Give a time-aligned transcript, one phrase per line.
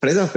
[0.00, 0.30] Presa.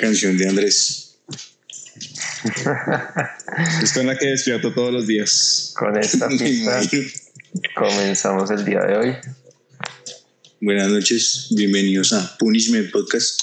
[0.00, 1.18] Canción de Andrés.
[3.82, 5.74] Es con la que despierto todos los días.
[5.76, 6.80] Con esta pista
[7.74, 9.14] comenzamos el día de hoy.
[10.60, 13.40] Buenas noches, bienvenidos a Punishment Podcast.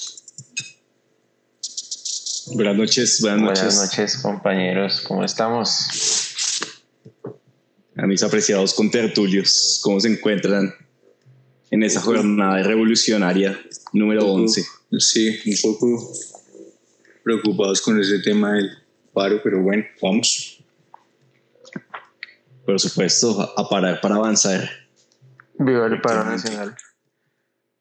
[2.54, 5.02] Buenas noches, buenas noches, Buenas noches, compañeros.
[5.02, 5.88] ¿Cómo estamos?
[7.98, 9.80] a mis apreciados contertulios.
[9.84, 10.74] ¿Cómo se encuentran
[11.72, 13.60] en esa jornada revolucionaria
[13.92, 14.64] número 11?
[15.00, 16.14] Sí, un poco
[17.28, 18.72] preocupados con ese tema del
[19.14, 20.64] paro, pero bueno, vamos.
[22.66, 24.70] Por supuesto, a, parar para avanzar.
[25.60, 26.74] Viva el paro nacional.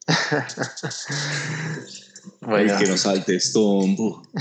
[2.40, 4.26] bueno, El que no salte es tombo.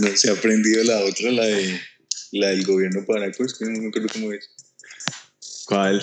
[0.00, 1.78] No se ha aprendido la otra, la de
[2.32, 4.50] la del gobierno paraco, es que no me acuerdo cómo es.
[5.66, 6.02] ¿Cuál?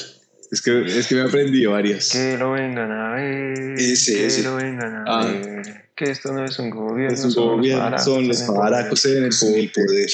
[0.52, 2.10] Es que, es que me aprendí varias.
[2.12, 3.80] que lo vengan a ver.
[3.80, 4.44] Ese, que ese.
[4.44, 5.26] lo vengan a Ah.
[5.26, 5.90] ver.
[5.96, 7.14] Que esto no es un gobierno.
[7.16, 9.72] Es un son los gobierno, son los en el paracos en el poder.
[9.74, 10.10] poder.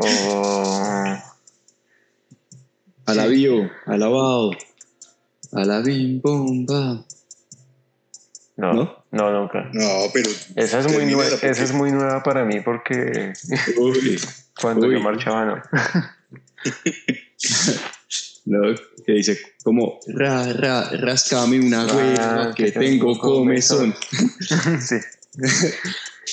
[0.00, 1.18] Oh,
[3.06, 4.52] Alabío, alabado.
[5.52, 7.04] Alabim, bomba.
[8.56, 9.04] no, ¿No?
[9.10, 9.68] no, nunca.
[9.72, 10.30] No, pero.
[10.56, 13.32] Esa es, muy nueva, porque- esa es muy nueva para mí porque
[13.76, 14.18] Uy,
[14.60, 14.94] cuando Uy.
[14.94, 15.62] yo marchaba no.
[18.44, 18.74] no,
[19.06, 23.94] que dice como ra, ra, rascame una Ah, hueva que que tengo comezón.
[24.80, 24.96] sí.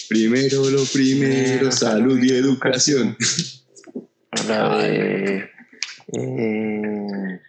[0.10, 3.17] Primero lo primero, salud y educación.
[4.48, 5.50] La de,
[6.14, 7.39] eh,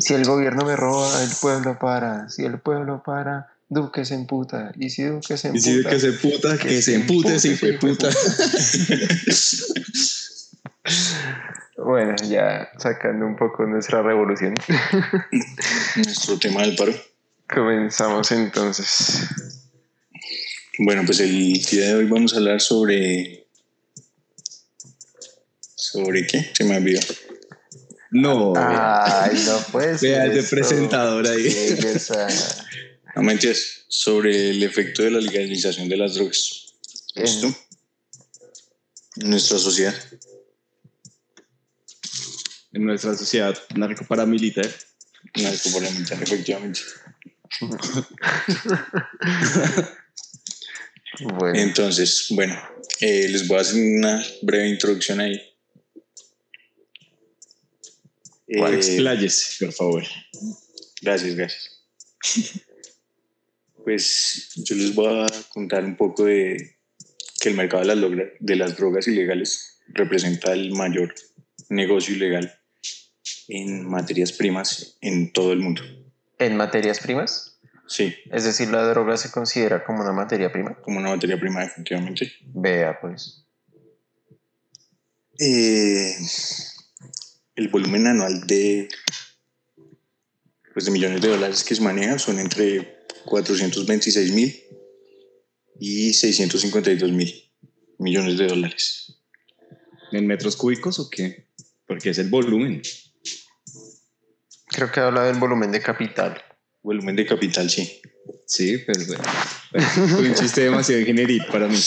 [0.00, 2.28] si el gobierno me roba, el pueblo para.
[2.28, 4.72] Si el pueblo para, Duque se emputa.
[4.76, 5.60] Y si Duque se Y emputa.
[5.60, 8.08] si que se puta, que, se empute hijo de puta.
[11.84, 14.54] Bueno, ya sacando un poco nuestra revolución.
[15.96, 16.94] Nuestro tema del paro.
[17.52, 19.28] Comenzamos entonces.
[20.78, 23.46] Bueno, pues el día de hoy vamos a hablar sobre.
[25.74, 26.50] ¿Sobre qué?
[26.54, 27.00] Se me olvidó.
[28.10, 30.00] No, Ay, no puedes.
[30.02, 31.76] vea el de presentador ahí.
[33.14, 33.84] No mentiras.
[33.88, 36.72] Sobre el efecto de la legalización de las drogas.
[37.14, 37.54] ¿Listo?
[39.16, 39.94] En nuestra sociedad.
[42.72, 44.68] En nuestra sociedad narcoparamilitar.
[45.34, 46.80] Narcoparlamentar, efectivamente.
[51.38, 52.58] Bueno, Entonces, bueno,
[53.00, 55.34] eh, les voy a hacer una breve introducción ahí.
[58.48, 60.04] Eh, Expláyese, por favor.
[61.02, 61.84] Gracias, gracias.
[63.84, 66.78] Pues yo les voy a contar un poco de
[67.40, 71.14] que el mercado de las, logra- de las drogas ilegales representa el mayor
[71.68, 72.58] negocio ilegal
[73.54, 75.82] en materias primas en todo el mundo.
[76.38, 77.52] en materias primas,
[77.86, 80.80] Sí, es decir, la droga se considera como una materia prima.
[80.80, 82.32] como una materia prima efectivamente.
[82.54, 83.44] Vea, pues.
[85.38, 86.14] Eh,
[87.56, 88.88] el volumen anual de,
[90.72, 94.62] pues de millones de dólares que se maneja son entre 426 mil
[95.78, 97.52] y 652 mil
[97.98, 99.18] millones de dólares.
[100.12, 101.48] ¿En metros cúbicos o qué?
[101.86, 102.80] Porque es el volumen.
[104.72, 106.42] Creo que habla del volumen de capital.
[106.82, 108.00] Volumen de capital, sí.
[108.46, 109.22] Sí, pues bueno.
[109.72, 111.78] Fue un chiste demasiado ingenieril para mí.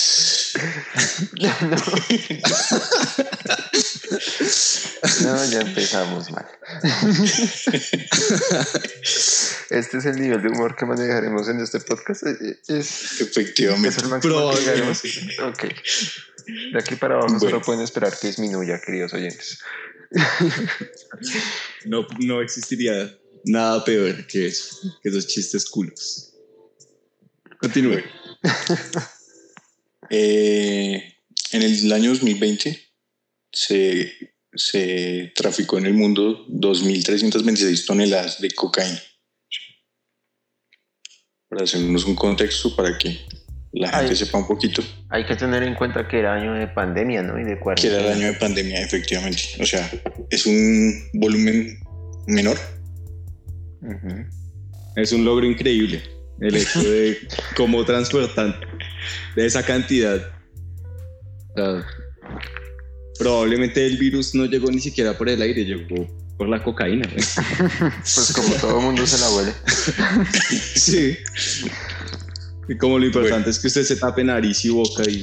[5.24, 6.46] No, ya empezamos mal.
[9.70, 12.24] Este es el nivel de humor que manejaremos en este podcast.
[12.26, 13.90] Eh, eh, Es, Efectivamente.
[13.90, 15.08] es el máximo que Probablemente.
[15.08, 15.44] llegaremos.
[15.44, 15.64] Ok.
[16.74, 17.40] De aquí para abajo Bueno.
[17.40, 19.60] solo pueden esperar que disminuya, queridos oyentes.
[21.86, 26.34] No, no existiría nada peor que eso, que esos chistes culos.
[27.60, 28.04] Continúe.
[30.12, 31.16] Eh,
[31.52, 32.80] en el año 2020
[33.52, 39.02] se, se traficó en el mundo 2.326 toneladas de cocaína.
[41.50, 43.20] Para hacernos un contexto para que
[43.76, 44.16] la gente Ay.
[44.16, 47.40] sepa un poquito Hay que tener en cuenta que era año de pandemia, ¿no?
[47.40, 47.96] Y de que cuarentena.
[47.96, 49.42] era el año de pandemia, efectivamente.
[49.60, 49.90] O sea,
[50.30, 51.78] es un volumen
[52.28, 52.58] menor.
[54.96, 56.02] Es un logro increíble
[56.40, 57.18] el hecho de
[57.56, 58.56] cómo transportan
[59.36, 60.22] de esa cantidad.
[61.50, 61.86] O sea,
[63.20, 66.08] probablemente el virus no llegó ni siquiera por el aire, llegó
[66.38, 67.08] por la cocaína.
[67.16, 69.54] Pues como todo mundo se la huele.
[70.76, 71.18] Sí.
[72.68, 75.22] Y como lo importante es que usted se tape nariz y boca y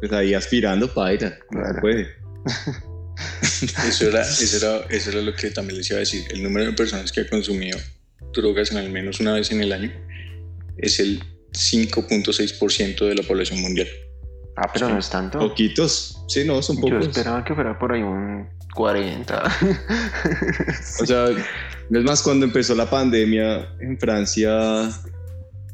[0.00, 1.38] pues ahí aspirando paira.
[1.50, 2.08] No se puede.
[3.88, 6.24] Eso era, eso, era, eso era lo que también les iba a decir.
[6.30, 7.78] El número de personas que ha consumido
[8.32, 9.92] drogas en al menos una vez en el año
[10.78, 13.86] es el 5.6% de la población mundial.
[14.56, 15.38] Ah, pero no es tanto.
[15.38, 16.24] Poquitos.
[16.28, 17.06] Sí, no, son Yo pocos.
[17.06, 19.42] esperaba que fuera por ahí un 40.
[21.00, 24.90] O sea, es más, cuando empezó la pandemia en Francia,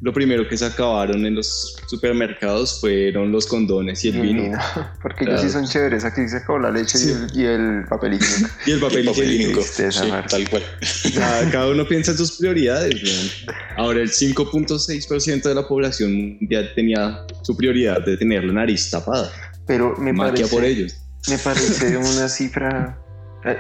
[0.02, 4.42] lo primero que se acabaron en los supermercados fueron los condones y el vino.
[4.44, 4.58] vino.
[5.02, 5.60] Porque ellos sí Claro.
[5.66, 6.04] son chéveres.
[6.06, 7.10] Aquí se acabó la leche Sí.
[7.10, 8.48] y, el, y el papel higiénico.
[8.66, 9.62] Y el papel El papel higiénico.
[9.62, 9.82] sí,
[10.30, 10.62] tal cual.
[11.14, 12.94] Cada, cada uno piensa en sus prioridades.
[12.94, 13.56] weón.
[13.76, 19.30] Ahora el 5.6% de la población mundial tenía su prioridad de tener la nariz tapada.
[19.66, 20.96] Pero me Maquia parece, por ellos.
[21.28, 22.98] me parece una cifra.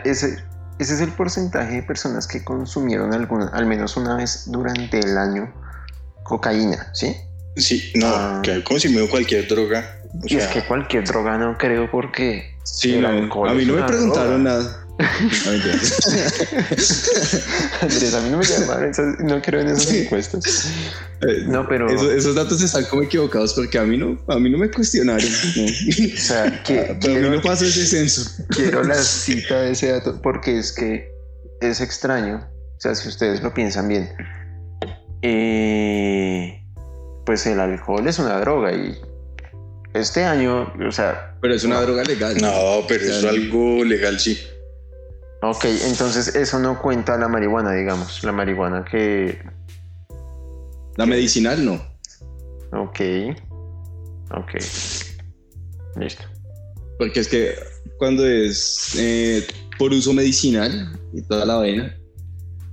[0.04, 0.38] Ese,
[0.78, 5.16] ese es el porcentaje de personas que consumieron alguna, al menos una vez durante el
[5.18, 5.52] año
[6.22, 7.16] cocaína, ¿sí?
[7.56, 8.40] Sí, no, Ah.
[8.42, 9.96] que ha consumido cualquier droga.
[10.14, 13.82] O y es que cualquier droga no creo porque Sí, no, a mí no me
[13.84, 14.60] preguntaron droga.
[14.60, 14.76] nada.
[17.80, 20.68] Andrés, a mí no me llamaron, no creo en esas encuestas.
[21.22, 24.50] Eh, No, pero Eso- esos datos están como equivocados porque a mí no, a mí
[24.50, 25.28] no me cuestionaron.
[25.56, 25.64] no.
[25.64, 28.30] o sea, que Pero a mí no pasó ese censo.
[28.50, 31.10] quiero la cita de ese dato porque es que
[31.60, 32.46] es extraño.
[32.76, 34.08] O sea, si ustedes lo piensan bien,
[35.22, 36.62] eh,
[37.26, 38.98] pues el alcohol es una droga y
[39.94, 42.36] este año, o sea, Pero es una droga legal.
[42.40, 44.38] no, pero es algo legal, sí.
[45.42, 49.38] ok, entonces eso no cuenta la marihuana, digamos, la marihuana que,
[50.96, 51.74] La medicinal no.
[52.72, 53.00] ok,
[54.30, 54.54] ok,
[55.96, 56.22] listo.
[56.98, 57.54] Porque es que
[57.98, 59.46] cuando es eh,
[59.78, 61.98] por uso medicinal y toda la vaina,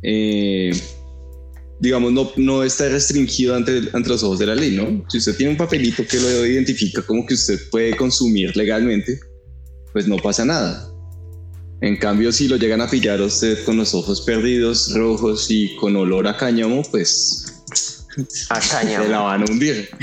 [0.04, 0.72] eh,
[1.80, 5.06] digamos, no, no está restringido ante, ante los ojos de la ley, ¿no?
[5.10, 9.20] Si usted tiene un papelito que lo identifica como que usted puede consumir legalmente,
[9.94, 10.90] pues no pasa nada.
[11.82, 15.76] En cambio, si lo llegan a pillar a usted con los ojos perdidos, rojos y
[15.76, 17.54] con olor a cáñamo, pues
[18.50, 19.04] A caña.
[19.04, 19.88] te la van a hundir.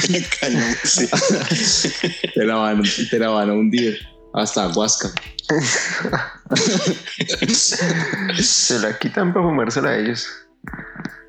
[0.84, 1.08] Sí.
[2.34, 3.98] Te la van, te la van a hundir.
[4.34, 5.10] Hasta Huasca.
[8.40, 10.26] Se la quitan para fumársela a ellos.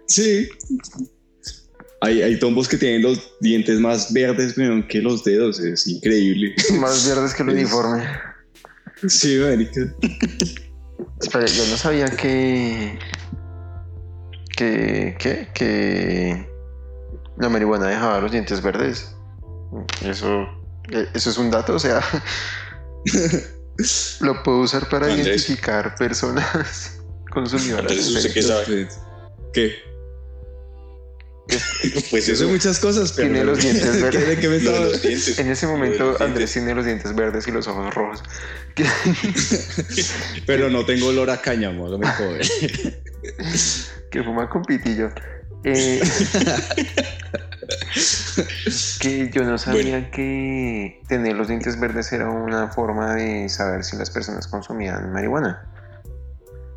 [0.08, 0.48] Sí.
[2.02, 5.60] Hay, hay tombos que tienen los dientes más verdes weón, que los dedos.
[5.60, 6.54] Es increíble.
[6.80, 8.08] Más verdes que el Es- uniforme.
[9.08, 9.82] Sí, marica.
[11.22, 12.98] Espera, yo no sabía que.
[14.56, 15.16] que.
[15.20, 15.50] que.
[15.54, 16.50] que.
[17.38, 19.16] la marihuana dejaba los dientes verdes.
[20.04, 20.44] Eso.
[20.92, 22.02] eh, Eso es un dato, o sea.
[24.22, 25.26] lo puedo usar para Andrés.
[25.28, 27.00] identificar personas
[27.32, 27.92] consumidoras.
[27.92, 28.88] De ¿usted qué sabe?
[29.54, 29.74] ¿Qué?
[32.10, 32.50] Pues Yo sé eso.
[32.50, 33.30] muchas cosas, pero.
[33.30, 34.28] Tiene los dientes ¿Qué- verdes.
[34.28, 35.40] ¿De qué me Lo de estaba- los dientes.
[35.40, 36.18] En ese momento.
[36.20, 38.24] Andrés tiene los dientes verdes y los ojos rojos.
[40.48, 42.42] Pero no tengo olor a cáñamo, no me jode.
[44.12, 45.10] que fuma con pitillo.
[45.64, 46.00] Eh,
[49.00, 53.96] que yo no sabía que tener los dientes verdes era una forma de saber si
[53.98, 55.66] las personas consumían marihuana.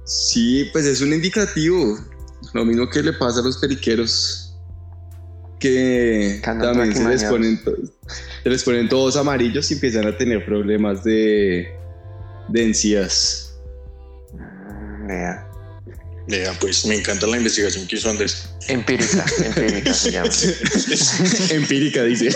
[0.05, 1.99] Sí, pues es un indicativo.
[2.55, 4.48] Lo mismo que le pasa a los periqueros.
[5.59, 7.61] Que también se les, ponen
[8.43, 11.69] se les ponen todos amarillos y empiezan a tener problemas de,
[12.49, 13.55] de encías.
[14.35, 15.45] Mm, Vea.
[16.29, 18.49] Vea, pues me encanta la investigación que hizo Andrés.
[18.69, 20.29] Empírica, empírica se llama.
[21.51, 22.31] Empírica, dice.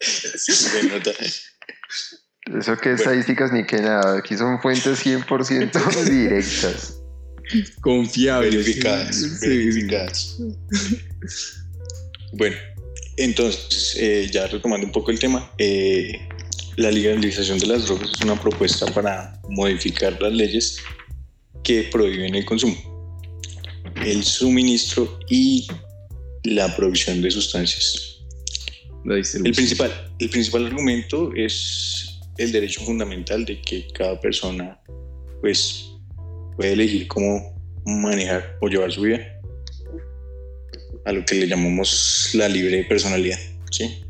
[0.00, 1.10] Se nota.
[2.58, 4.18] Eso que estadísticas ni que nada.
[4.18, 6.98] Aquí son fuentes 100% directas.
[7.82, 8.50] Confiable.
[8.50, 9.46] Verificadas, Sí, sí.
[9.46, 10.36] verificadas.
[12.36, 12.56] Bueno,
[13.16, 16.18] entonces, eh, ya retomando un poco el tema, eh,
[16.76, 20.78] la legalización de las drogas es una propuesta para modificar las leyes
[21.62, 22.74] que prohíben el consumo,
[24.04, 25.68] el suministro y
[26.42, 28.18] la producción de sustancias.
[29.04, 34.80] El principal, el principal argumento es el derecho fundamental de que cada persona
[35.40, 35.84] pues,
[36.56, 37.54] puede elegir cómo
[37.86, 39.33] manejar o llevar su vida
[41.04, 43.38] a lo que le llamamos la libre personalidad,
[43.70, 44.00] ¿sí?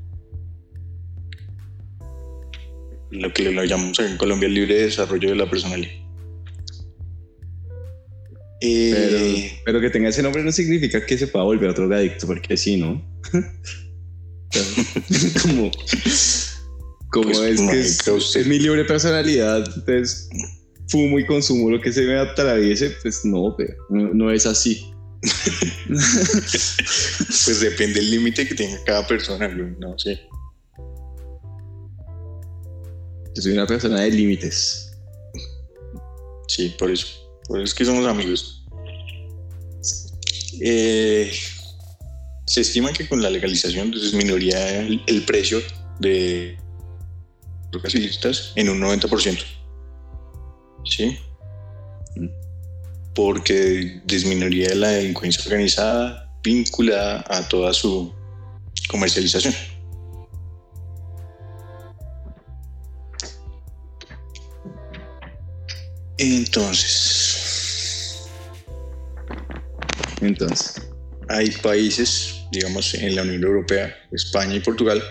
[3.10, 5.92] Lo que lo llamamos en Colombia el libre desarrollo de la personalidad.
[8.60, 12.56] Pero, Eh, pero que tenga ese nombre no significa que se pueda volver drogadicto, porque
[12.56, 13.04] sí, ¿no?
[15.42, 15.70] como
[17.10, 20.28] como Pues, es que es, usted- es mi libre personalidad, entonces
[20.88, 24.90] fumo y consumo lo que se me atraviese, pues no, pero no, no es así.
[25.86, 30.20] Pues depende del límite que tenga cada persona, no sé.
[33.34, 34.92] Yo soy una persona de límites.
[36.48, 37.06] Sí, por eso.
[37.48, 38.64] Por eso es que somos amigos.
[40.60, 41.32] Eh,
[42.46, 45.60] se estima que con la legalización disminuiría el, el precio
[45.98, 46.56] de
[47.72, 49.38] drogas ilícitas en un 90%.
[50.84, 51.18] ¿Sí?
[53.14, 58.12] Porque disminuiría la delincuencia organizada vinculada a toda su
[58.88, 59.54] comercialización.
[66.18, 67.25] Entonces,
[70.25, 70.80] Entonces,
[71.28, 75.02] hay países, digamos, en la Unión Europea, España y Portugal,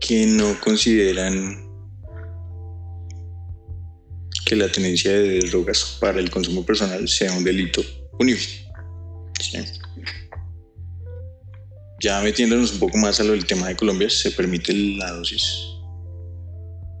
[0.00, 1.69] que no consideran
[4.50, 7.84] que la tenencia de drogas para el consumo personal sea un delito
[8.18, 8.42] punible.
[9.40, 9.58] ¿sí?
[12.00, 15.68] Ya metiéndonos un poco más a lo del tema de Colombia, se permite la dosis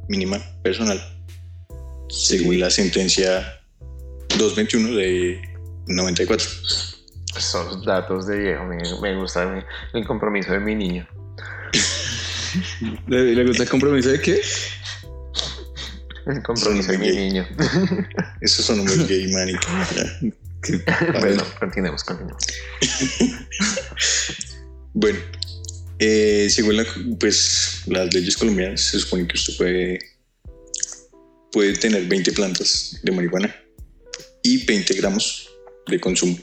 [0.08, 1.02] mínima personal,
[2.08, 3.60] según la sentencia
[4.38, 5.42] 221 de
[5.88, 6.46] 94.
[7.36, 9.62] Son datos de viejo, me, me gusta mi-
[9.98, 11.04] el compromiso de mi niño.
[13.08, 14.40] ¿le, le gusta el compromiso de qué?
[16.30, 17.16] El compromiso de mi gay.
[17.16, 17.46] niño.
[18.40, 19.30] Eso son muy gay.
[20.62, 20.82] Que-
[21.20, 22.42] bueno, continuemos, continuemos.
[24.92, 25.18] Bueno,
[25.98, 26.86] eh, según la-
[27.18, 29.98] pues, las leyes colombianas, se supone que usted puede,
[31.52, 33.54] puede tener 20 plantas de marihuana
[34.42, 35.48] y 20 gramos
[35.86, 36.36] de consumo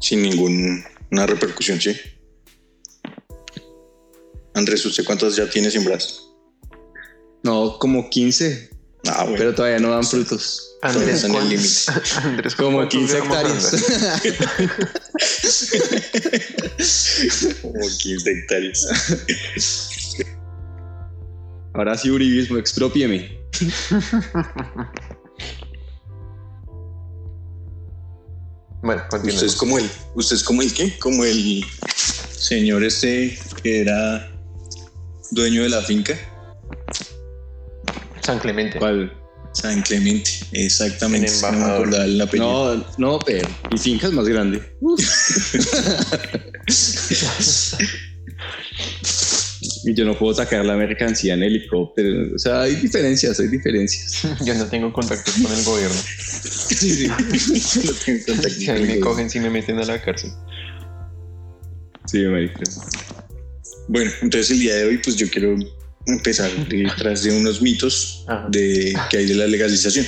[0.00, 1.94] sin ninguna repercusión, ¿sí?
[4.54, 6.22] Andrés, ¿usted cuántas ya tiene sembradas?
[7.42, 8.70] No, como 15,
[9.08, 9.36] Ah, bueno.
[9.38, 10.66] pero todavía no dan frutos.
[10.82, 11.68] Andrés, en el ¿cuán- límite.
[12.22, 13.76] Andrés, Como ¿cuántos 15 gramos hectáreas.
[17.62, 18.86] Como 15 hectáreas.
[21.74, 23.38] Ahora sí, Uribismo, expropieme.
[28.82, 30.98] Bueno, Usted es como el, usted es como el qué?
[30.98, 31.62] Como el
[32.34, 34.32] señor este que era
[35.32, 36.14] dueño de la finca,
[38.20, 38.78] San Clemente.
[38.78, 39.12] ¿Cuál?
[39.52, 41.28] San Clemente, exactamente.
[41.28, 42.76] Que no apellido.
[42.76, 44.62] No, no, pero mi finca es más grande.
[49.84, 52.34] y yo no puedo sacar la mercancía en helicóptero.
[52.34, 54.22] O sea, hay diferencias, hay diferencias.
[54.44, 55.96] Yo no tengo contactos con el gobierno.
[55.96, 57.08] Sí, sí.
[57.08, 60.30] No tengo contacto Si me cogen, si me meten a la cárcel.
[62.06, 62.60] Sí, marica.
[63.88, 65.56] Bueno, entonces el día de hoy, pues yo quiero
[66.06, 68.46] empezar detrás de unos mitos Ajá.
[68.50, 70.06] de, que hay de la legalización.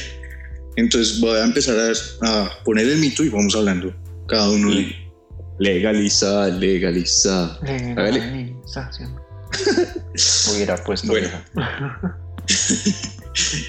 [0.77, 3.95] Entonces voy a empezar a, a poner el mito y vamos hablando
[4.27, 5.03] cada uno de
[5.59, 7.59] Legaliza, legaliza.
[7.63, 9.21] Legalización.
[10.51, 11.09] Hubiera puesto.
[11.09, 11.29] Bueno.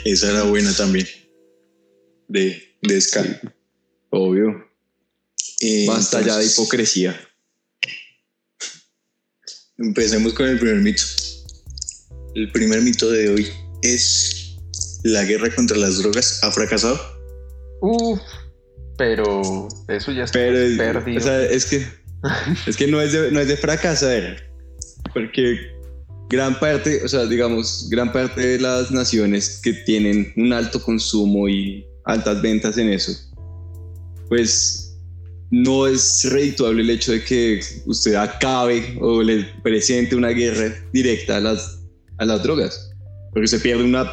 [0.05, 0.31] esa.
[0.31, 1.07] Era buena también.
[2.27, 3.03] De, de.
[4.09, 4.65] Obvio.
[5.59, 7.19] Eh, Basta ya de hipocresía.
[9.77, 11.03] Empecemos con el primer mito.
[12.35, 13.47] El primer mito de hoy
[13.81, 14.57] es
[15.03, 16.99] la guerra contra las drogas ha fracasado.
[17.81, 18.19] Uf,
[18.97, 21.19] pero eso ya está Pero perdido.
[21.19, 21.85] o sea, es que
[22.67, 24.41] es que no es de, no es de fracasar,
[25.13, 25.73] porque
[26.29, 31.49] gran parte, o sea, digamos, gran parte de las naciones que tienen un alto consumo
[31.49, 33.11] y altas ventas en eso,
[34.29, 34.97] pues
[35.51, 41.37] no es redituable el hecho de que usted acabe o le presente una guerra directa
[41.37, 41.82] a las,
[42.23, 42.91] a las drogas,
[43.31, 44.11] porque se pierde una,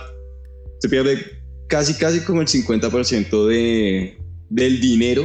[0.81, 4.19] se pierde casi casi como el 50% de,
[4.50, 5.25] del dinero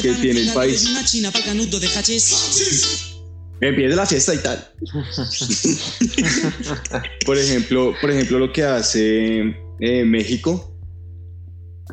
[0.00, 0.88] que tiene el país.
[0.90, 3.14] una china para canuto de hachís.
[3.60, 4.66] Empieza la fiesta y tal.
[7.26, 10.66] por ejemplo, por ejemplo, lo que hace eh, México.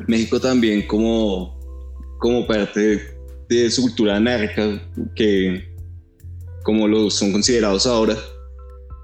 [0.06, 1.58] México también como,
[2.20, 4.80] como parte de su cultura narca,
[5.14, 5.74] que
[6.62, 8.16] como lo son considerados ahora,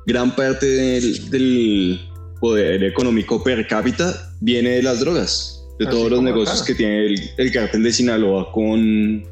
[0.06, 2.00] gran parte del, del
[2.40, 6.66] poder económico per cápita viene de las drogas, de Así todos los negocios acá.
[6.66, 9.24] que tiene el, el cártel de Sinaloa con,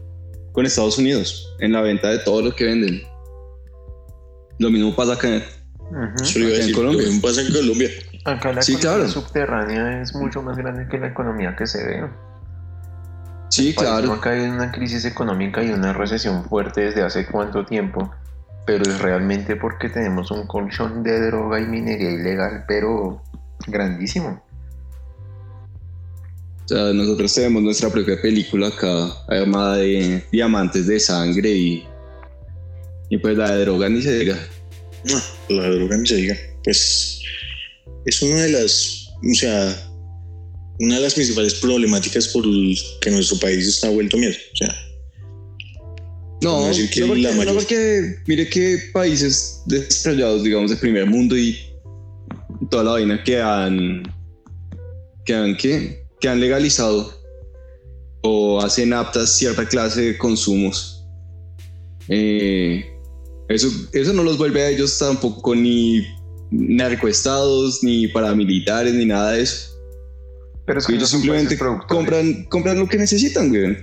[0.53, 3.03] con Estados Unidos, en la venta de todo lo que venden.
[4.59, 5.29] Lo mismo pasa acá.
[5.29, 5.45] Acá
[6.25, 7.03] en Colombia.
[7.03, 7.89] lo mismo pasa en Colombia.
[8.25, 9.09] Acá la Sí, economía claro.
[9.13, 12.09] subterránea es mucho más grande que la economía que se ve.
[13.51, 14.07] Sí, El claro.
[14.07, 18.11] No ha caído en una crisis económica y una recesión fuerte desde hace cuánto tiempo,
[18.67, 23.23] pero es realmente porque tenemos un colchón de droga y minería ilegal, pero
[23.67, 24.43] grandísimo.
[26.65, 31.87] O sea, nosotros tenemos nuestra propia película acá, armada de diamantes de sangre y,
[33.11, 34.39] y pues la de droga ni se diga.
[35.05, 36.37] No, la droga ni se diga.
[36.63, 37.21] Pues
[38.07, 39.91] es una de las, o sea,
[40.79, 44.39] una de las principales problemáticas por el que nuestro país está vuelto mierda.
[44.53, 44.75] O sea,
[46.43, 51.07] No, decir que no, porque, la no porque mire que países desarrollados, digamos, del primer
[51.07, 51.57] mundo y
[52.71, 54.03] toda la vaina que han,
[55.25, 56.05] que han, ¿qué?
[56.21, 57.13] que han legalizado
[58.23, 61.05] o hacen aptas cierta clase de consumos.
[62.09, 62.85] Eh,
[63.49, 66.05] eso, eso no los vuelve a ellos tampoco ni
[66.51, 69.73] narcoestados, ni paramilitares, ni nada de eso.
[70.67, 71.59] Pero es que Ellos simplemente
[71.89, 73.77] compran, compran lo que necesitan, güey.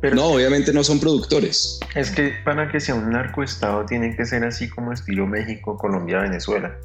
[0.00, 1.78] Pero No, obviamente no son productores.
[1.94, 6.20] es que para que sea un narcoestado tiene que ser así como estilo México, Colombia,
[6.20, 6.76] Venezuela,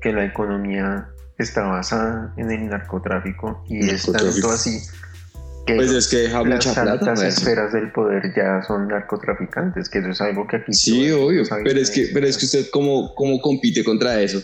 [0.00, 4.48] que la economía está basada en el narcotráfico y es Narcotráfico.
[4.48, 4.80] tanto así
[5.66, 6.92] que Pues es que deja las mucha plata.
[7.10, 11.42] altas esferas del poder ya son narcotraficantes, que eso es algo que aquí Sí, obvio.
[11.62, 14.40] Pero es que, pero es que usted cómo, cómo compite contra eso.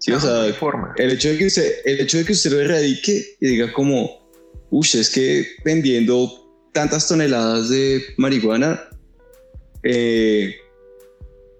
[0.00, 0.92] Sí, No, o sea, forma.
[0.96, 4.10] el hecho de que usted, el hecho de que usted lo erradique y diga como,
[4.70, 6.39] uff, es que vendiendo
[6.72, 8.88] tantas toneladas de marihuana,
[9.82, 10.54] eh,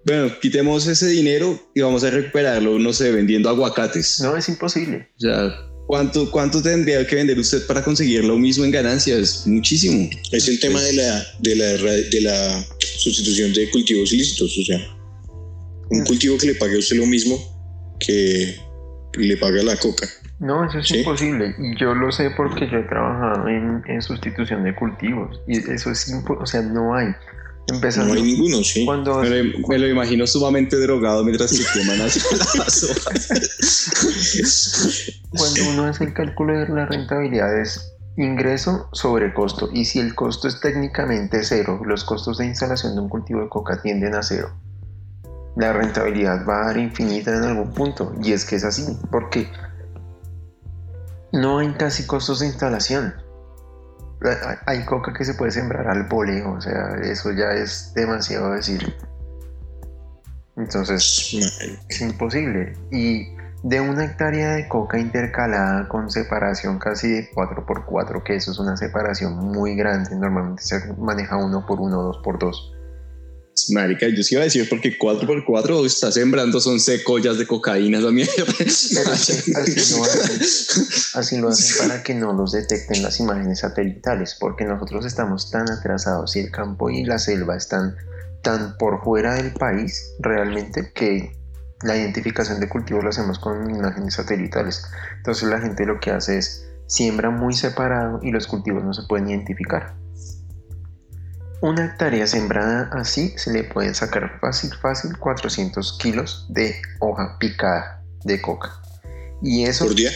[0.05, 4.19] bueno, quitemos ese dinero y vamos a recuperarlo, no sé, vendiendo aguacates.
[4.21, 5.07] No, es imposible.
[5.17, 9.45] O sea, ¿cuánto, ¿cuánto tendría que vender usted para conseguir lo mismo en ganancias?
[9.45, 10.09] Muchísimo.
[10.31, 12.65] es el tema de la, de la, de la
[12.97, 14.57] sustitución de cultivos ilícitos.
[14.57, 14.79] O sea,
[15.91, 17.37] un cultivo que le pague a usted lo mismo
[17.99, 18.55] que
[19.17, 20.09] le paga la coca.
[20.41, 20.97] No, eso es Sí.
[20.99, 21.55] imposible.
[21.59, 25.39] Y yo lo sé porque yo he trabajado en, en sustitución de cultivos.
[25.47, 26.43] Y eso es imposible.
[26.43, 27.13] O sea, no hay.
[27.71, 28.83] Empezando No hay ninguno, sí.
[28.85, 32.17] cuando Me lo, me lo imagino sumamente drogado mientras se queman las
[32.83, 32.89] hojas.
[35.37, 40.15] Cuando uno hace el cálculo de la rentabilidad es ingreso sobre costo y si el
[40.15, 44.23] costo es técnicamente cero, los costos de instalación de un cultivo de coca tienden a
[44.23, 44.49] cero.
[45.55, 49.47] La rentabilidad va a dar infinita en algún punto y es que es así, porque
[51.31, 53.13] no hay casi costos de instalación.
[54.67, 58.95] Hay- coca que se puede sembrar al voleo, o sea, eso ya es demasiado decir.
[60.57, 61.33] Entonces,
[61.89, 62.77] es imposible.
[62.91, 68.59] Y de una hectárea de coca intercalada con separación casi de 4x4, que eso es
[68.59, 72.75] una separación muy grande, normalmente se maneja 1 por 1 2 por 2
[73.69, 78.11] Marica, yo sí iba a decir porque 4x4 está sembrando son secollas de cocaína esa
[78.11, 78.33] mierda.
[78.57, 79.53] Que así lo hacen,
[81.15, 85.69] así lo hacen para que no los detecten las imágenes satelitales, porque nosotros estamos tan
[85.69, 87.95] atrasados y el campo y la selva están
[88.41, 91.37] tan por fuera del país realmente que
[91.83, 94.83] la identificación de cultivos lo hacemos con imágenes satelitales.
[95.17, 99.03] Entonces la gente lo que hace es siembra muy separado y los cultivos no se
[99.07, 99.95] pueden identificar.
[101.61, 108.03] Una hectárea sembrada así se le pueden sacar fácil, fácil 400 kilos de hoja picada
[108.23, 108.81] de coca.
[109.43, 109.85] Y eso...
[109.85, 110.11] Por día.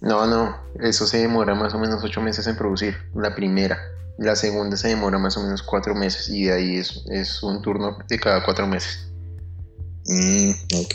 [0.00, 3.78] No, no, eso se demora más o menos 8 meses en producir, la primera.
[4.16, 7.60] La segunda se demora más o menos 4 meses y de ahí es, es un
[7.62, 9.08] turno de cada 4 meses.
[10.06, 10.94] Mm, ok.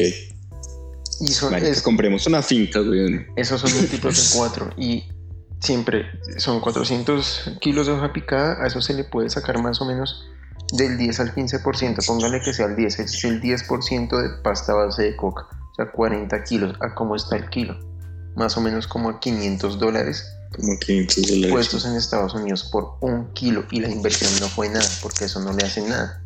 [1.21, 3.25] Y son, Marica, es- compremos una finca, güey.
[3.35, 5.03] esos son múltiplos de 4 y
[5.65, 6.05] siempre
[6.37, 10.25] son 400 kilos de hoja picada, a eso se le puede sacar más o menos
[10.73, 15.03] del 10 al 15%, póngale que sea el 10, es el 10% de pasta base
[15.03, 17.77] de coca, o sea 40 kilos, a cómo está el kilo,
[18.35, 20.25] más o menos como a 500 dólares
[20.55, 21.51] Como 500 dólares.
[21.51, 25.39] puestos en Estados Unidos por un kilo y la inversión no fue nada, porque eso
[25.39, 26.21] no le hace nada.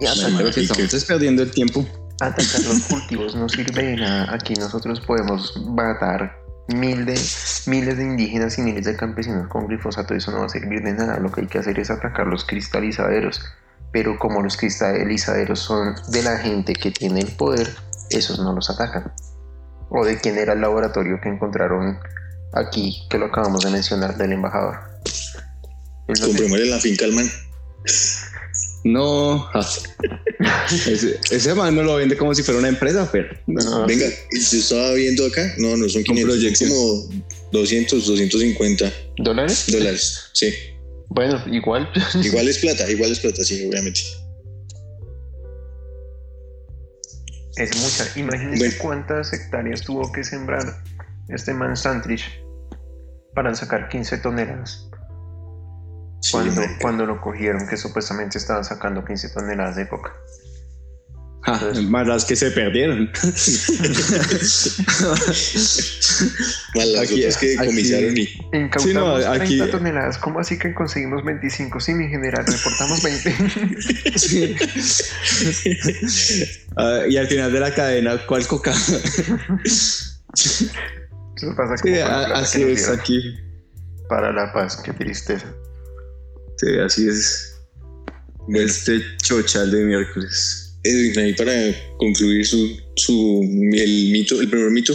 [0.00, 1.86] Y atacar, que estamos es perdiendo el tiempo.
[2.20, 4.34] atacar los cultivos no sirve de nada.
[4.34, 7.18] Aquí nosotros podemos matar mil de,
[7.66, 10.92] miles de indígenas y miles de campesinos con glifosato, eso no va a servir de
[10.92, 11.18] nada.
[11.18, 13.44] Lo que hay que hacer es atacar los cristalizaderos.
[13.92, 17.68] Pero como los cristalizaderos son de la gente que tiene el poder,
[18.10, 19.12] esos no los atacan.
[19.90, 21.98] O de quién era el laboratorio que encontraron
[22.54, 24.78] aquí, que lo acabamos de mencionar, del embajador.
[26.06, 27.26] Comprémosle la finca al man.
[28.84, 29.48] No.
[29.54, 29.66] ah.
[30.70, 33.28] Ese, ese man no lo vende como si fuera una empresa, pero.
[33.46, 35.54] No, Venga, yo estaba viendo acá.
[35.58, 36.70] No, no son Con 500, son proyección.
[36.70, 39.64] como 200, 250 ¿Dólares?
[39.68, 40.30] dólares.
[40.32, 40.52] Sí.
[41.10, 41.88] Bueno, igual.
[42.24, 44.00] Igual es plata, igual es plata, sí, obviamente.
[47.56, 48.18] Es mucha.
[48.18, 48.74] Imagínense Bueno.
[48.80, 50.82] cuántas hectáreas tuvo que sembrar
[51.28, 52.24] este man Santrich
[53.34, 54.88] para sacar 15 toneladas.
[56.22, 60.12] Sí, Cuando, cuando lo cogieron, que supuestamente estaban sacando 15 toneladas de coca.
[61.88, 63.10] Más las que se perdieron.
[66.74, 70.18] Más las Aquí- otras que aquí- decomisaron y Incautamos Sí, no, 30 aquí- toneladas.
[70.18, 71.80] ¿Cómo así que conseguimos 25?
[71.80, 73.34] Sí, mi general, reportamos 20.
[74.18, 74.54] Sí.
[76.76, 78.72] Ah, y al final de la cadena, ¿cuál coca?
[78.74, 80.70] Sí,
[81.36, 83.36] Eso pasa como con la plata a- así es aquí.
[84.08, 85.46] Para la paz, qué tristeza.
[86.62, 87.60] Sí, así es.
[88.46, 90.78] bueno, Este chochal de miércoles.
[90.84, 91.52] Edwin, ahí para
[91.98, 93.40] concluir su, su
[93.72, 94.94] el mito, el primer mito,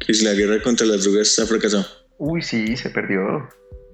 [0.00, 1.84] que es la guerra contra las drogas ha fracasado.
[2.18, 3.48] Uy, sí, se perdió.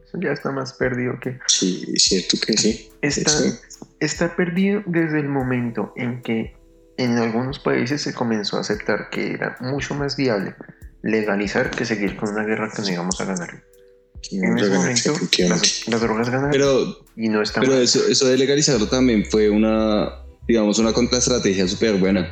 [0.06, 1.38] Eso ya está más perdido que.
[1.46, 2.90] Sí, es cierto que sí.
[3.02, 3.58] Está, Eso-
[4.00, 6.54] está perdido desde el momento en que
[6.98, 10.54] en algunos países se comenzó a aceptar que era mucho más viable
[11.02, 13.62] legalizar que seguir con una guerra que no íbamos a ganar.
[14.30, 15.14] En ese momento
[15.48, 17.82] las, las drogas ganan Pero, y no está pero mal.
[17.82, 22.30] eso, eso de legalizarlo también fue una, digamos, una contraestrategia súper buena.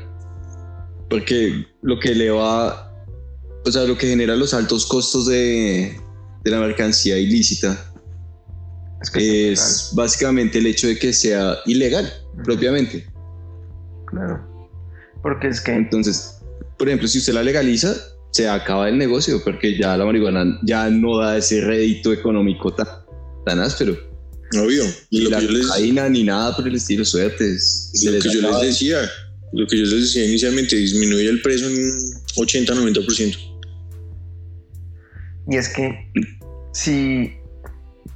[1.10, 2.92] Porque lo que le va,
[3.64, 5.98] o sea, lo que genera los altos costos de,
[6.44, 7.90] de la mercancía ilícita
[9.00, 12.42] Es que es básicamente el hecho de que sea ilegal, Ujú.
[12.42, 12.98] propiamente.
[12.98, 13.12] legal,
[14.06, 14.70] Claro.
[15.22, 16.40] Porque es que Entonces,
[16.78, 17.94] por ejemplo, si usted la legaliza,
[18.30, 22.86] se acaba el negocio porque ya la marihuana ya no da ese rédito económico tan,
[23.44, 23.96] tan áspero.
[24.54, 24.84] Obvio.
[25.10, 27.90] Y Ni lo la que yo les, ni nada por el estilo, suertes.
[27.94, 28.62] Se lo que yo acaba.
[28.62, 28.98] les decía,
[29.52, 31.76] lo que yo les decía inicialmente, disminuye el precio en
[32.36, 33.48] 80-90%.
[35.50, 36.10] Y es que
[36.72, 37.34] si,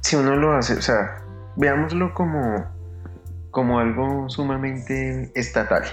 [0.01, 1.23] si uno lo hace, o sea,
[1.57, 2.65] veámoslo como,
[3.51, 5.83] como algo sumamente estatal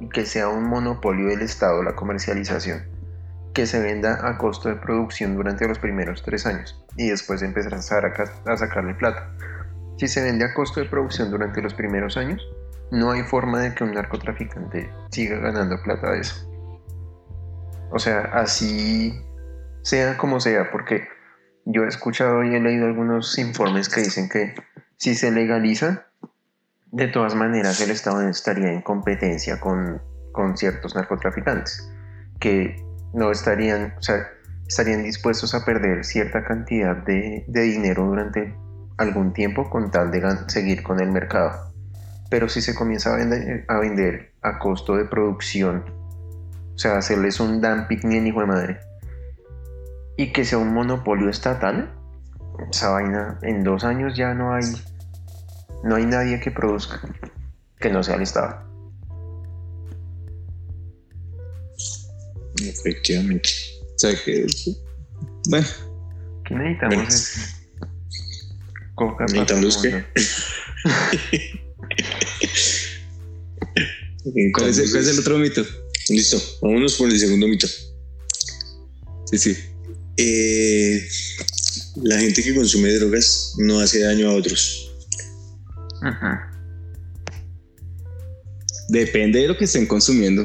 [0.00, 2.95] y que sea un monopolio del Estado la comercialización,
[3.56, 7.74] que se venda a costo de producción durante los primeros tres años y después empezar
[7.74, 9.32] a, a sacarle plata.
[9.96, 12.46] Si se vende a costo de producción durante los primeros años,
[12.90, 16.46] no hay forma de que un narcotraficante siga ganando plata de eso.
[17.92, 19.18] O sea, así
[19.80, 21.08] sea como sea, porque
[21.64, 24.54] yo he escuchado y he leído algunos informes que dicen que
[24.98, 26.08] si se legaliza,
[26.92, 31.90] de todas maneras el Estado estaría en competencia con, con ciertos narcotraficantes,
[32.38, 34.28] que no estarían, o sea,
[34.66, 38.54] estarían dispuestos a perder cierta cantidad de, de dinero durante
[38.98, 41.72] algún tiempo con tal de seguir con el mercado.
[42.30, 45.84] Pero si se comienza a vender, a vender a costo de producción,
[46.74, 48.80] o sea, hacerles un dumping ni hijo de madre,
[50.16, 51.92] y que sea un monopolio estatal,
[52.70, 54.64] esa vaina en dos años ya no hay,
[55.84, 57.00] no hay nadie que produzca
[57.78, 58.65] que no sea el Estado.
[62.62, 63.50] Efectivamente.
[63.80, 64.46] O sea que.
[65.48, 65.66] Bueno,
[66.44, 67.32] ¿Qué necesitamos?
[68.96, 70.06] Bueno.
[70.14, 70.36] es.
[74.54, 75.66] ¿cuál es, el, cuál es el otro mito?
[76.08, 77.66] Listo, vámonos por el segundo mito.
[79.30, 79.56] Sí, sí.
[80.16, 81.06] Eh,
[82.02, 84.92] la gente que consume drogas no hace daño a otros.
[86.02, 86.26] Ujú.
[88.88, 90.44] Depende de lo que estén consumiendo.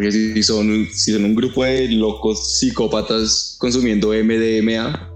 [0.00, 5.10] Porque si son, un- si son un grupo de locos psicópatas consumiendo MDMA,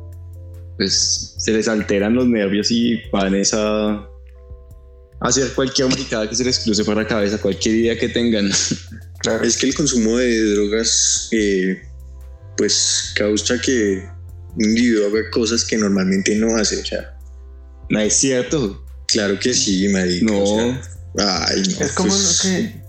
[0.76, 3.92] pues se les alteran los nervios y van es a
[5.20, 8.50] a hacer cualquier maricada que se les cruce por la cabeza, cualquier idea que tengan.
[9.20, 9.42] Claro.
[9.42, 11.80] Es que el consumo de drogas, eh,
[12.58, 14.06] pues, causa que
[14.54, 16.82] un individuo haga cosas que normalmente no hace.
[16.82, 17.16] O sea,
[17.88, 18.84] No es cierto.
[19.06, 20.26] claro que sí, marica.
[20.26, 20.42] No.
[20.42, 20.56] o
[21.16, 21.86] sea, ay, no.
[21.86, 22.83] Es como pues, lo que...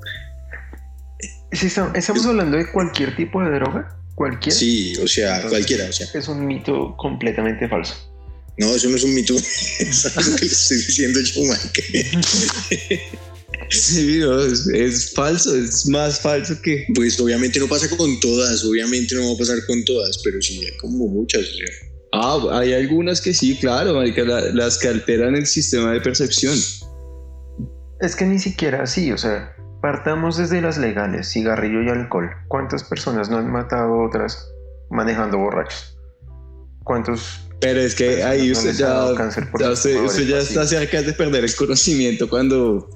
[1.55, 4.53] Si estamos, hablando de cualquier tipo de droga, cualquier...
[4.55, 5.89] Sí, o sea, Entonces- cualquiera.
[5.89, 7.93] O sea, Es un mito completamente falso.
[8.57, 9.35] no, eso no es un mito.
[9.79, 11.81] es algo que le estoy diciendo yo, marica.
[13.69, 16.85] Sí, no, es, es falso, es más falso que...
[16.93, 20.59] Pues obviamente no pasa con todas, obviamente no va a pasar con todas, pero sí
[20.65, 21.41] hay como muchas.
[21.41, 21.65] o sea.
[22.11, 26.57] Ah, hay algunas que sí, claro, marica, la- las que alteran el sistema de percepción.
[28.01, 29.54] Es que ni siquiera así, o sea,
[29.85, 32.31] partamos desde las legales, cigarrillo y alcohol.
[32.47, 34.51] ¿Cuántas personas no han matado a otras
[34.89, 35.95] manejando borrachos?
[36.83, 37.47] ¿Cuántos?
[37.61, 39.13] Pero es que ahí usted ya,
[39.59, 42.89] ya usted, ya está cerca de perder el conocimiento cuando,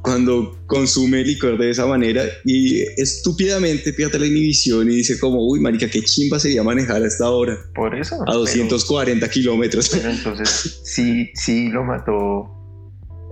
[0.00, 5.58] cuando consume licor de esa manera y estúpidamente pierde la inhibición y dice como, uy,
[5.58, 8.22] marica, qué chimba sería manejar a esta hora, Por eso.
[8.28, 9.88] a 240 kilómetros.
[9.88, 12.48] Pero entonces sí, sí lo mató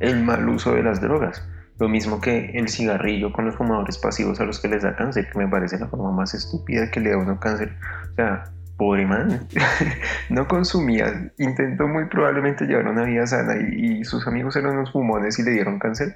[0.01, 1.41] el mal uso de las drogas.
[1.79, 5.29] Lo mismo que el cigarrillo con los fumadores pasivos a los que les da cáncer,
[5.31, 7.73] que me parece la forma más estúpida que le da uno cáncer.
[8.13, 8.45] O sea,
[8.77, 9.49] pobre man,
[10.31, 14.93] no consumía, intentó muy probablemente llevar una vida sana y, y sus amigos eran unos
[14.93, 16.15] fumones y le dieron cáncer.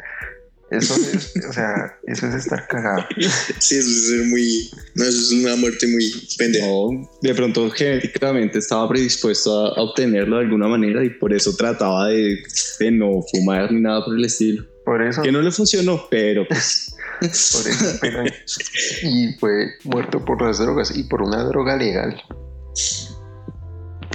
[0.71, 3.03] Eso es, o sea, eso es estar cagado.
[3.59, 4.71] Sí, eso es ser muy.
[4.95, 6.67] No, eso es una muerte muy pendeja.
[6.67, 11.57] No, de pronto genéticamente estaba predispuesto a, a obtenerlo de alguna manera y por eso
[11.57, 12.43] trataba de,
[12.81, 14.65] de no fumar ni nada por el estilo.
[14.89, 18.25] Por eso, Que no le funcionó, pero pues por eso, pero-
[19.03, 22.19] y fue muerto por las drogas y por una droga legal.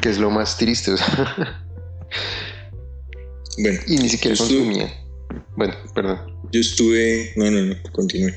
[0.01, 1.63] Que es lo más triste, o sea,
[3.59, 4.91] Bueno, y ni siquiera estuve- consumía.
[5.55, 6.19] Bueno, perdón.
[6.51, 7.33] yo estuve.
[7.35, 8.31] No, no, no, continúe.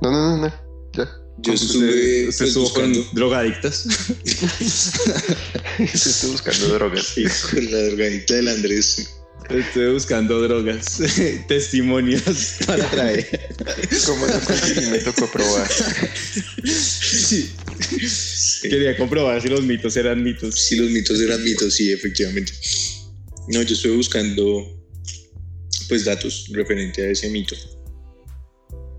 [0.00, 0.54] No, no, no, no.
[0.94, 1.06] Ya.
[1.40, 3.86] Yo usted, estuve usted pues, estuvo buscando con drogadictas.
[5.78, 7.14] Estoy buscando drogas.
[7.50, 9.14] con la drogadicta del Andrés.
[9.50, 11.00] Estuve buscando drogas,
[11.48, 13.56] testimonios para traer.
[14.04, 15.70] Como no conseguí, me tocó probar.
[16.64, 17.50] Sí.
[18.62, 20.54] Quería comprobar si los mitos eran mitos.
[20.54, 22.52] Si los mitos eran mitos, sí, efectivamente.
[23.48, 24.78] No, yo estuve buscando
[25.88, 27.56] pues datos referente a ese mito.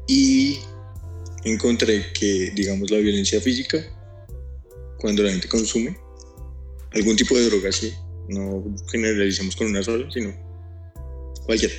[0.07, 0.57] Y
[1.43, 3.85] encontré que, digamos, la violencia física,
[4.97, 5.95] cuando la gente consume
[6.93, 7.93] algún tipo de droga, sí,
[8.29, 10.33] no generalicemos con una sola, sino
[11.45, 11.73] cualquiera,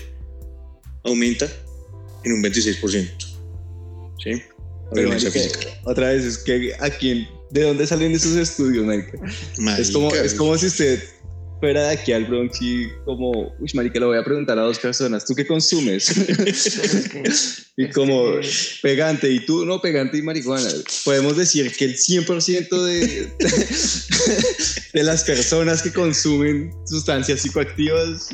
[1.05, 1.49] aumenta
[2.25, 3.09] en un 26%.
[4.23, 4.43] ¿Sí?
[4.93, 5.31] Pero marica,
[5.85, 9.19] otra vez es que a quién, ¿de dónde salen esos estudios, marica?
[9.79, 11.03] Es como, Marica, es como si usted
[11.61, 14.79] fuera de aquí al Bronx y como, uy, marica, le voy a preguntar a dos
[14.79, 16.09] personas, ¿tú qué consumes?
[16.47, 17.23] Es que-
[17.77, 18.49] y es como que-
[18.83, 20.69] pegante, y tú no pegante y marihuana.
[21.05, 23.33] Podemos decir que el 100% de,
[24.95, 28.29] de las personas que consumen sustancias psicoactivas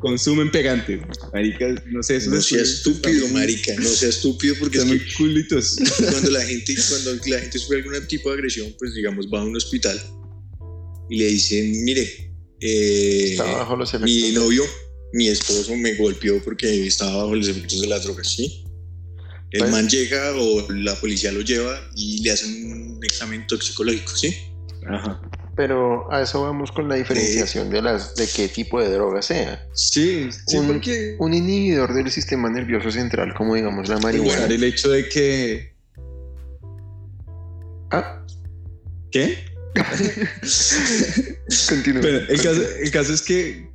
[0.00, 1.00] consumen pegante.
[1.34, 5.04] Marica, no sé, eso no sea estúpido, marica, no sea estúpido porque es Están que
[5.04, 5.76] muy culitos.
[6.10, 9.44] cuando la gente cuando la gente sufre algún tipo de agresión pues digamos va a
[9.44, 10.00] un hospital
[11.10, 12.29] y le dicen mire
[12.60, 14.10] eh, Está bajo los efectos.
[14.10, 14.64] mi novio
[15.12, 18.64] mi esposo me golpeó porque estaba bajo los efectos de las drogas sí
[19.50, 24.14] el Pues- man llega o la policía lo lleva y le hacen un examen toxicológico
[24.16, 24.34] sí
[24.88, 25.20] Ajá.
[25.56, 29.68] Pero a eso vamos con la diferenciación de las de qué tipo de droga sea.
[29.74, 34.32] Sí, sí, Un- porque Un inhibidor del sistema nervioso central, como digamos la marihuana.
[34.38, 35.74] Usar el hecho de que...
[37.90, 38.24] Ah,
[39.10, 39.44] ¿Qué?
[41.68, 42.02] continúa.
[42.02, 43.68] Bueno, el caso, el caso es que,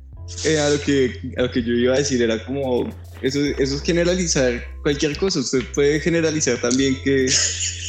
[0.44, 2.88] eh, a, lo que a lo que yo iba a decir era como,
[3.22, 5.40] eso, eso es generalizar cualquier cosa.
[5.40, 7.28] Usted puede generalizar también que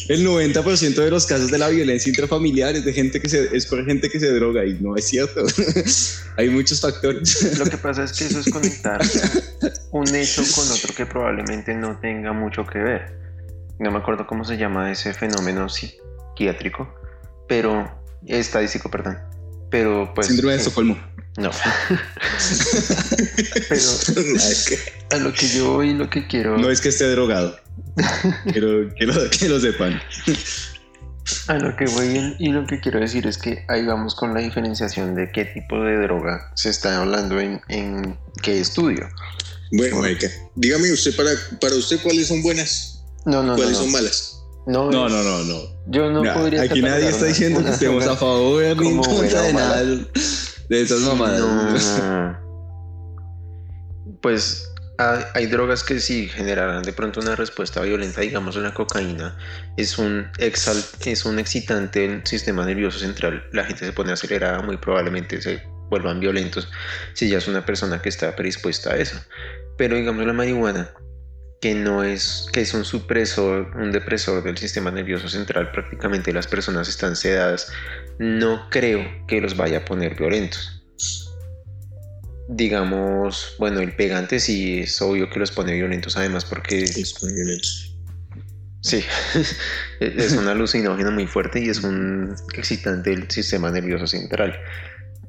[0.09, 3.65] el 90% de los casos de la violencia intrafamiliar es, de gente que se, es
[3.65, 5.45] por gente que se droga y no es cierto.
[6.37, 7.57] Hay muchos factores.
[7.59, 9.01] Lo que pasa es que eso es conectar
[9.91, 13.17] un hecho con otro que probablemente no tenga mucho que ver.
[13.79, 16.87] No me acuerdo cómo se llama ese fenómeno psiquiátrico,
[17.47, 19.17] pero estadístico, perdón.
[19.69, 20.97] Pero pues Síndrome de sí, Estocolmo.
[21.37, 21.51] no.
[23.69, 23.81] pero
[25.11, 27.57] a lo que yo voy, lo que quiero, No es que esté drogado.
[28.51, 29.99] Quiero, quiero que lo sepan.
[31.47, 34.39] a lo que voy y lo que quiero decir es que ahí vamos con la
[34.39, 39.09] diferenciación de qué tipo de droga se está hablando en, en qué estudio.
[39.71, 43.55] bueno marica dígame usted para para usted cuáles son buenas No, no, no.
[43.55, 43.83] cuáles no.
[43.83, 44.36] son malas
[44.67, 45.61] No, No, no, no, no.
[45.87, 49.41] Yo no Mira, podría aquí nadie está diciendo que estemos a favor ni en contra
[49.43, 52.01] de nada de esas mamadas.
[52.03, 52.47] No.
[54.21, 59.37] Pues hay, hay drogas que sí generarán de pronto una respuesta violenta, digamos la cocaína
[59.75, 64.61] es un, exal, es un excitante del sistema nervioso central, la gente se pone acelerada,
[64.63, 66.69] muy probablemente se vuelvan violentos
[67.13, 69.17] si ya es una persona que está predispuesta a eso.
[69.77, 70.89] Pero digamos la marihuana,
[71.61, 76.47] que no es, que es un supresor, un depresor del sistema nervioso central, prácticamente las
[76.47, 77.71] personas están sedadas,
[78.19, 80.83] no creo que los vaya a poner violentos.
[82.49, 86.87] Digamos, bueno, el pegante sí es obvio que los pone violentos además porque
[88.81, 89.03] sí,
[89.99, 94.57] es un alucinógeno muy fuerte y es un excitante del sistema nervioso central.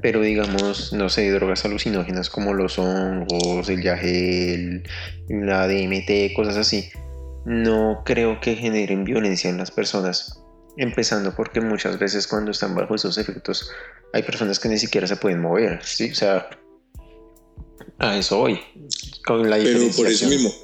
[0.00, 4.84] Pero digamos, no sé, drogas alucinógenas como los hongos, el yagel,
[5.28, 6.88] la DMT, cosas así,
[7.44, 10.40] no creo que generen violencia en las personas.
[10.76, 13.68] Empezando porque muchas veces cuando están bajo esos efectos
[14.12, 16.10] hay personas que ni siquiera se pueden mover, ¿sí?
[16.10, 16.48] O sea,
[17.98, 18.60] a eso voy.
[19.26, 20.54] Con la Pero por eso mismo,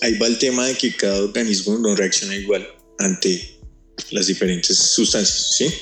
[0.00, 2.66] ahí va el tema de que cada organismo no reacciona igual
[2.98, 3.58] ante
[4.10, 5.72] las diferentes sustancias, ¿sí?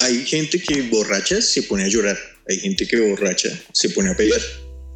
[0.00, 4.16] Hay gente que borracha se pone a llorar, hay gente que borracha se pone a
[4.16, 4.40] pelear,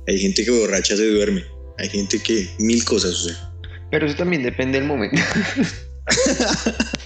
[0.08, 1.44] Hay gente que borracha se duerme.
[1.78, 3.52] Hay gente que mil cosas, o sea.
[3.90, 5.16] Pero eso también depende del momento.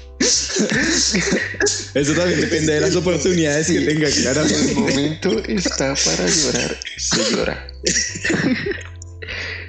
[1.95, 4.71] Eso también depende de las oportunidades que tenga, Si claramente.
[4.71, 7.69] el momento está para llorar, se llora.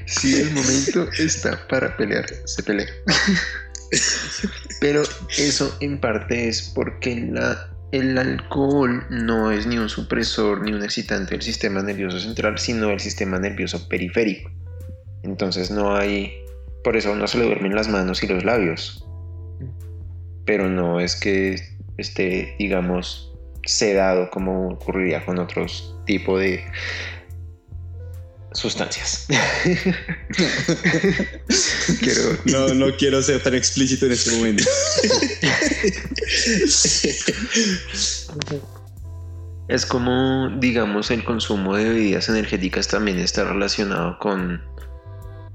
[0.05, 2.87] Si el momento está para pelear, se pelea.
[4.79, 5.03] Pero
[5.37, 10.83] eso en parte es porque la, el alcohol no es ni un supresor ni un
[10.83, 14.51] excitante del sistema nervioso central, sino del sistema nervioso periférico.
[15.23, 16.33] Entonces no hay...
[16.83, 19.05] Por eso a uno se le duermen las manos y los labios.
[20.45, 21.55] Pero no es que
[21.97, 23.33] esté, digamos,
[23.65, 26.63] sedado como ocurriría con otros tipos de
[28.57, 29.27] sustancias.
[31.99, 34.63] Quiero No, no quiero ser tan explícito en este momento.
[39.67, 44.61] Es como, digamos, el consumo de bebidas energéticas también está relacionado con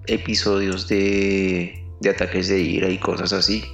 [0.07, 3.65] episodios de, de ataques de ira y cosas así.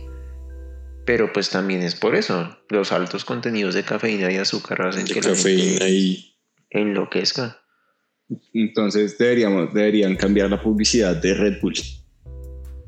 [1.04, 2.56] Pero pues también es por eso.
[2.68, 6.36] Los altos contenidos de cafeína y azúcar hacen De que la cafeína gente y.
[6.70, 7.60] enloquezca.
[8.52, 11.74] Entonces deberíamos, deberían cambiar la publicidad de Red Bull.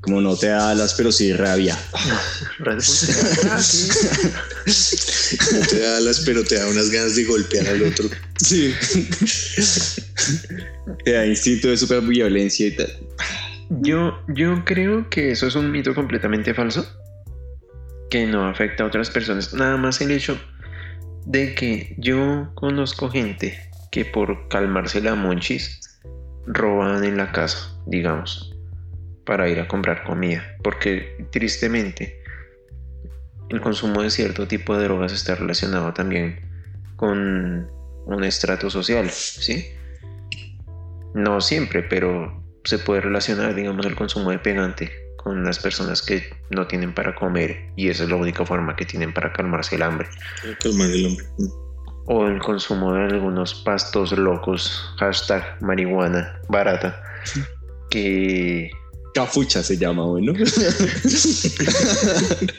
[0.02, 1.78] Como no te da alas, pero sí rabia.
[2.58, 3.88] Red Bull te da- Ah, sí.
[5.54, 8.08] No te da alas, pero te da unas ganas de golpear al otro.
[8.42, 8.74] Sí.
[11.04, 12.90] te da instinto de superviolencia y tal.
[13.82, 16.86] Yo, yo creo que eso es un mito completamente falso,
[18.10, 19.54] que no afecta a otras personas.
[19.54, 20.40] Nada más el hecho
[21.26, 26.00] de que yo conozco gente que por calmarse la monchis
[26.46, 28.56] roban en la casa, digamos,
[29.24, 30.44] para ir a comprar comida.
[30.62, 32.22] Porque tristemente
[33.48, 36.40] el consumo de cierto tipo de drogas está relacionado también
[36.96, 37.70] con
[38.06, 39.66] un estrato social, ¿sí?
[41.14, 46.32] No siempre, pero se puede relacionar, digamos, el consumo de pegante con las personas que
[46.50, 49.82] no tienen para comer y esa es la única forma que tienen para calmarse el
[49.82, 50.08] hambre.
[50.60, 51.24] Calmar el hombre.
[52.06, 57.00] O el consumo de algunos pastos locos, hashtag marihuana barata,
[57.90, 58.70] que,
[59.14, 60.32] Cafucha se llama, bueno.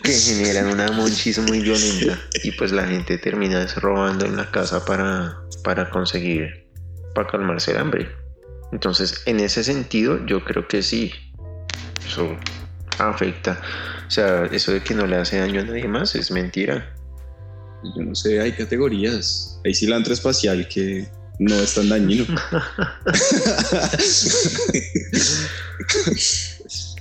[0.04, 4.84] que generan una monchis muy violenta y pues la gente termina robando en la casa
[4.84, 6.68] para, para conseguir,
[7.16, 8.12] para calmarse el hambre.
[8.74, 11.14] Entonces, en ese sentido, yo creo que sí,
[12.06, 12.36] eso
[12.98, 13.62] afecta.
[14.08, 16.94] O sea, eso de que no le hace daño a nadie más es mentira.
[17.96, 19.60] Yo no sé, hay categorías.
[19.66, 21.08] Hay cilantro espacial que
[21.40, 22.26] no es tan dañino.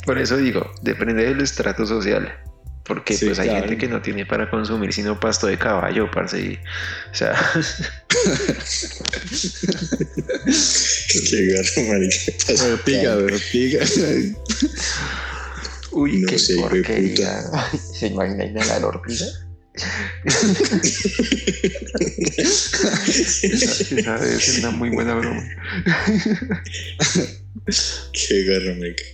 [0.04, 2.32] Por eso digo, depende del estrato social.
[2.84, 3.66] Porque Sí, pues hay claro.
[3.68, 6.40] gente que no tiene para consumir sino pasto de caballo, parce.
[6.40, 6.54] y-
[7.12, 7.32] o sea,
[11.30, 12.32] Qué garro, marica.
[12.72, 13.80] Ortiga, ortiga.
[15.92, 17.42] uy, No qué sé, porquería.
[17.94, 19.26] ¿Se imagina inhalar ortiga?
[23.06, 25.42] Esa debe ser una muy buena broma.
[28.12, 29.04] Qué garro, marica.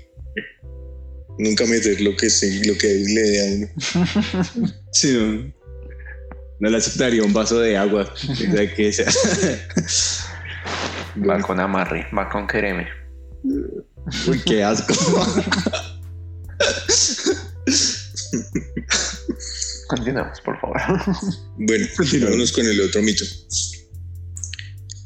[1.38, 3.68] Nunca meter lo que se, lo que le dé a uno.
[4.92, 5.54] Sí, no.
[6.58, 8.12] No le aceptaría un vaso de agua.
[8.74, 9.12] Que sea.
[11.28, 12.88] Va con amarre, va con quereme.
[14.26, 14.94] Uy, qué asco.
[19.88, 20.76] Continuamos, por favor.
[21.58, 21.86] Bueno,
[22.20, 23.24] vámonos con el otro mito.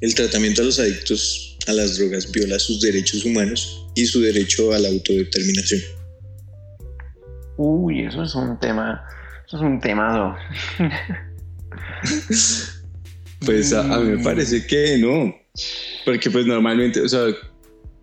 [0.00, 4.72] El tratamiento a los adictos a las drogas viola sus derechos humanos y su derecho
[4.72, 5.80] a la autodeterminación.
[7.56, 9.04] Uy, eso es un tema.
[9.46, 10.36] Eso es un temado.
[13.44, 15.34] Pues a, a mí me parece que no.
[16.04, 17.34] Porque pues normalmente, o sea,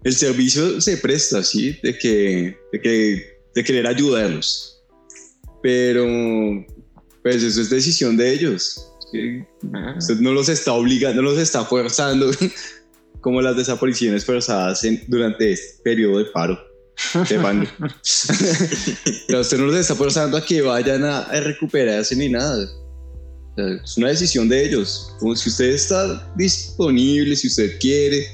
[0.03, 1.77] el servicio se presta, ¿sí?
[1.83, 4.76] De que, de que, de querer ayudarlos.
[5.61, 6.05] Pero,
[7.23, 8.89] pues eso es decisión de ellos.
[9.11, 9.43] ¿sí?
[9.97, 12.31] Usted no los está obligando, no los está forzando
[13.21, 16.57] como las desapariciones forzadas en- durante este periodo de paro.
[17.25, 17.39] Sea,
[19.39, 22.65] usted no los está forzando a que vayan a, a recuperarse ni nada.
[22.65, 25.13] O sea, es una decisión de ellos.
[25.19, 28.27] Como si usted está disponible, si usted quiere,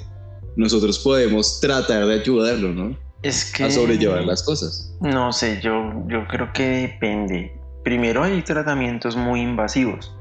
[0.56, 2.97] nosotros podemos tratar de ayudarlo, ¿no?
[3.24, 3.63] Es que.
[3.63, 4.93] A sobrellevar las cosas.
[4.99, 7.57] No sé, yo, yo creo que depende.
[7.84, 10.15] Primero hay tratamientos muy invasivos,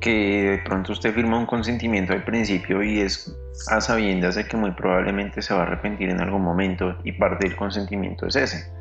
[0.00, 3.36] que de pronto usted firma un consentimiento al principio y es
[3.68, 7.48] a sabiendas de que muy probablemente se va a arrepentir en algún momento y parte
[7.48, 8.72] del consentimiento es ese.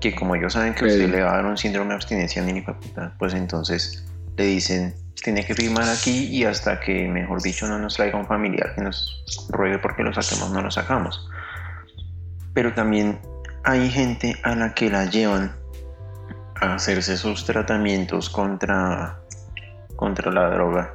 [0.00, 2.42] Que como ellos saben que a usted le va a dar un síndrome de abstinencia
[2.42, 4.06] ni puta, pues entonces
[4.36, 8.26] le dicen, tiene que firmar aquí y hasta que, mejor dicho, no nos traiga un
[8.26, 11.28] familiar que nos ruegue porque lo saquemos, no lo sacamos.
[12.54, 13.20] Pero también
[13.64, 15.54] hay gente a la que la llevan
[16.56, 19.20] a hacerse sus tratamientos contra,
[19.96, 20.94] contra la droga.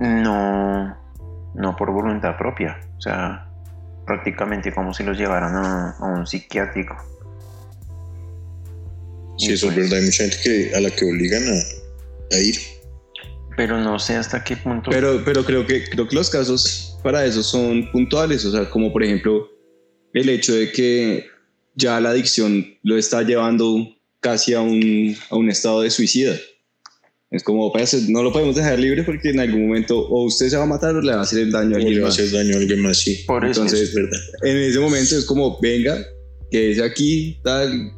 [0.00, 0.96] No,
[1.54, 2.80] no por voluntad propia.
[2.98, 3.48] O sea,
[4.06, 6.96] prácticamente como si los llevaran a, a un psiquiátrico.
[9.38, 9.98] Sí, eso es verdad.
[9.98, 12.56] Hay mucha gente que, a la que obligan a, a ir.
[13.56, 14.90] Pero no sé hasta qué punto.
[14.90, 18.92] Pero, pero creo, que, creo que los casos para eso son puntuales, o sea, como
[18.92, 19.48] por ejemplo
[20.14, 21.26] el hecho de que
[21.74, 23.88] ya la adicción lo está llevando
[24.20, 26.36] casi a un, a un estado de suicida.
[27.30, 30.56] Es como, pues, no lo podemos dejar libre porque en algún momento o usted se
[30.56, 32.06] va a matar o le va a hacer el daño a O alguien le va
[32.06, 32.18] a más.
[32.18, 33.24] hacer daño a alguien más, sí.
[33.26, 33.62] por eso.
[33.62, 34.20] entonces- es verdad.
[34.42, 35.98] En ese momento es como, venga,
[36.50, 37.90] que es aquí, tal,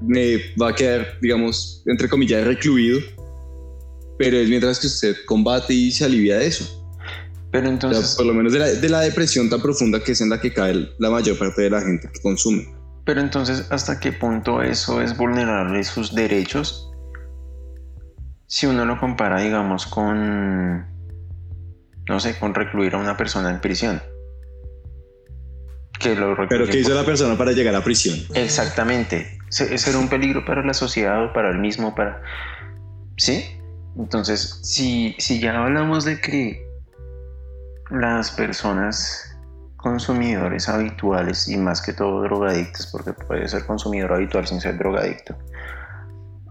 [0.00, 2.98] me va a quedar, digamos, entre comillas, recluido.
[4.18, 6.77] Pero es mientras que usted combate y se alivia de eso.
[7.50, 8.14] Pero O sea, entonces.
[8.16, 10.52] por lo menos de la, de la depresión tan profunda que es en la que
[10.52, 12.66] cae la mayor parte de la gente que consume.
[13.04, 16.90] Pero entonces, ¿hasta qué punto eso es vulnerable sus derechos?
[18.46, 20.86] Si uno lo compara, digamos, con,
[22.06, 24.02] no sé, con recluir a una persona en prisión.
[25.98, 28.18] Que lo Pero ¿qué hizo por- la persona para llegar a prisión?
[28.34, 29.38] Exactamente.
[29.48, 32.22] Se- Ser un peligro para la sociedad o para el mismo, para...
[33.16, 33.44] ¿Sí?
[33.96, 36.67] Entonces, si, si ya hablamos de que
[37.90, 39.36] las personas
[39.76, 45.36] consumidores habituales y más que todo drogadictos, porque puede ser consumidor habitual sin ser drogadicto,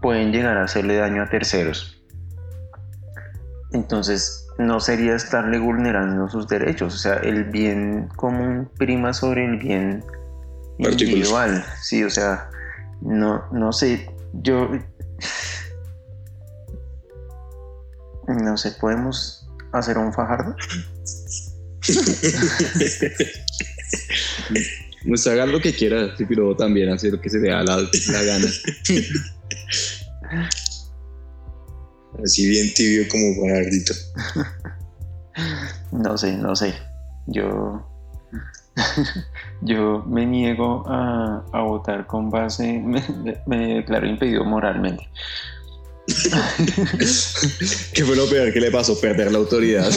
[0.00, 2.02] pueden llegar a hacerle daño a terceros.
[3.72, 9.58] Entonces, no sería estarle vulnerando sus derechos, o sea, el bien común prima sobre el
[9.58, 10.02] bien
[10.78, 12.50] individual, sí, o sea,
[13.02, 14.68] no, no sé, yo
[18.26, 19.37] no sé, podemos
[19.72, 20.54] hacer un fajardo.
[25.06, 28.22] Pues haga lo que quiera, pero también hacer lo que se le da la, la
[28.24, 28.46] gana.
[32.24, 33.94] Así bien tibio como Bernardito.
[35.92, 36.74] No sé, no sé.
[37.26, 37.88] Yo.
[39.62, 42.80] Yo me niego a, a votar con base.
[42.80, 43.02] Me,
[43.46, 45.08] me declaro impedido moralmente.
[47.92, 48.98] ¿Qué fue lo peor que le pasó?
[49.00, 49.90] Perder la autoridad.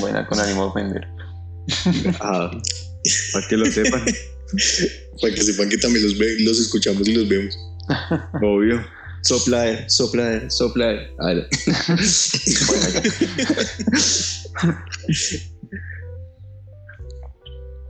[0.00, 1.06] Buena con ánimo de ofender.
[2.20, 2.50] Ah,
[3.32, 4.04] para que lo sepan,
[5.20, 7.56] Para que sepan que también los, ve- los escuchamos y los vemos.
[8.42, 8.84] obvio.
[9.22, 11.00] Sopla, sopla, sopla.
[11.18, 11.86] Bueno, ya.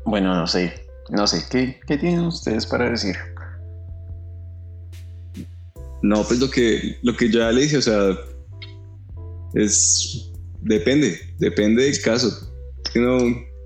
[0.05, 0.73] Bueno, no sé.
[1.11, 1.43] No sé.
[1.51, 3.17] ¿Qué, qué tienen ustedes para decir?
[6.03, 8.17] No, pues lo que, lo que ya le dije, o sea,
[9.55, 10.31] es.
[10.63, 12.53] Depende, depende del caso.
[12.95, 13.19] No,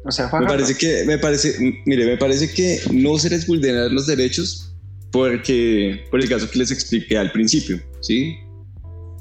[0.05, 0.49] O sea, me fajardo.
[0.49, 4.71] parece que, me parece, mire, me parece que no se les vulneran los derechos
[5.13, 8.37] porque, por el caso que les expliqué al principio, ¿sí?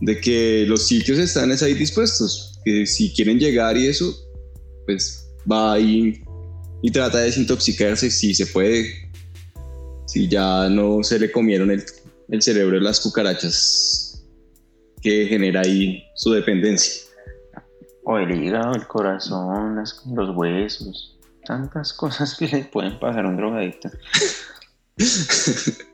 [0.01, 4.15] De que los sitios están es ahí dispuestos, que si quieren llegar y eso,
[4.85, 6.21] pues va ahí
[6.81, 9.09] y trata de desintoxicarse si se puede,
[10.07, 11.83] si ya no se le comieron el,
[12.31, 14.23] el cerebro de las cucarachas
[15.01, 17.01] que genera ahí su dependencia.
[18.03, 21.17] O el hígado, el corazón, las- los huesos.
[21.45, 23.89] Tantas cosas que le pueden pasar a un drogadicto.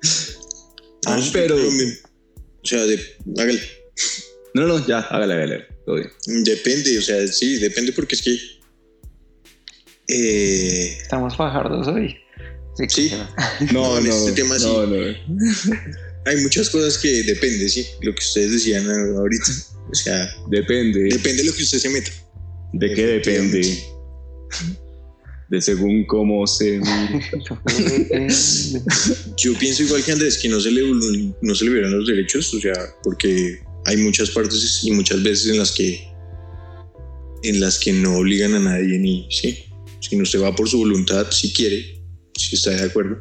[1.08, 3.00] Ah, No, pero- o sea, de-
[3.38, 3.62] hágale.
[4.56, 6.10] No, no, ya, hágale, hágale, todo bien.
[6.44, 8.40] Depende, o sea, sí, depende porque es que.
[10.08, 12.18] eh, Estamos fajardos hoy.
[12.88, 13.10] Sí.
[13.10, 13.30] claro.
[13.72, 14.66] No, En no, este tema sí.
[14.66, 14.96] no, no.
[16.26, 19.52] hay muchas cosas que depende, sí, lo que ustedes decían ahorita.
[19.92, 21.04] O sea, Depende.
[21.04, 22.12] depende de lo que usted se meta.
[22.74, 23.84] ¿De qué depende?
[25.50, 26.80] De según cómo se.
[29.38, 30.82] Yo pienso igual que Andrés, que no se le,
[31.42, 32.74] no se le vieron los derechos, o sea,
[33.04, 36.02] porque hay muchas partes y muchas veces en las que
[37.44, 39.66] en las que no obligan a nadie ni, sí,
[40.00, 42.02] si no se va por su voluntad, si quiere,
[42.36, 43.18] si está de acuerdo.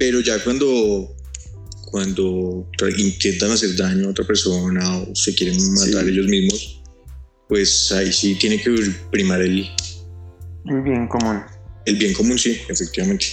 [0.00, 1.16] Pero ya cuando
[1.90, 2.68] cuando
[2.98, 6.10] intentan hacer daño a otra persona o se quieren matar Sí.
[6.10, 6.82] ellos mismos,
[7.48, 8.70] pues ahí sí tiene que
[9.10, 9.68] primar el,
[10.66, 11.40] El bien común.
[11.86, 13.26] el bien común, sí, efectivamente.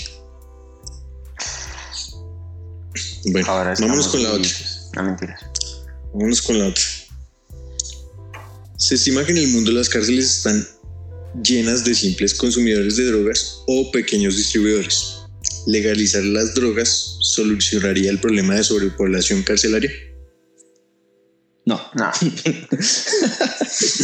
[3.25, 4.51] Bueno, Ahora vámonos con la otra.
[4.95, 5.41] No mentiras.
[6.13, 6.83] Vámonos con la otra.
[8.77, 10.65] Se estima que en el mundo las cárceles están
[11.43, 15.14] llenas de simples consumidores de drogas o pequeños distribuidores.
[15.65, 19.91] Legalizar las drogas solucionaría el problema de sobrepoblación carcelaria.
[21.65, 22.05] No, No.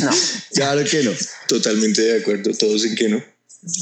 [0.02, 0.10] no.
[0.56, 1.12] claro que no.
[1.48, 3.22] Totalmente de acuerdo, todos en que no.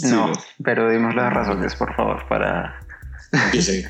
[0.04, 0.34] No, no.
[0.64, 2.86] pero dimos las razones, por favor, para...
[3.32, 3.90] Empieza.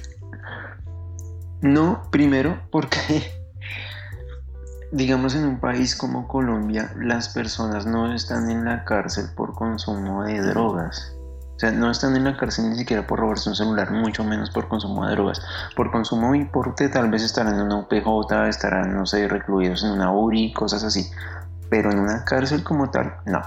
[1.61, 3.31] No, primero, porque,
[4.91, 10.23] digamos, en un país como Colombia, las personas no están en la cárcel por consumo
[10.23, 11.15] de drogas.
[11.59, 14.49] O sea, no están en la cárcel ni siquiera por robarse un celular, mucho menos
[14.49, 15.41] por consumo de drogas.
[15.75, 19.89] Por consumo de importe, tal vez estarán en una UPJ, estarán, no sé, recluidos en
[19.89, 21.05] una URI, cosas así.
[21.69, 23.41] Pero en una cárcel como tal, no.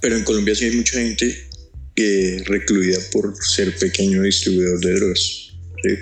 [0.00, 1.32] Pero en Colombia sí hay mucha gente
[1.94, 5.20] que recluida por ser pequeño distribuidor de drogas.
[5.20, 5.94] Sí.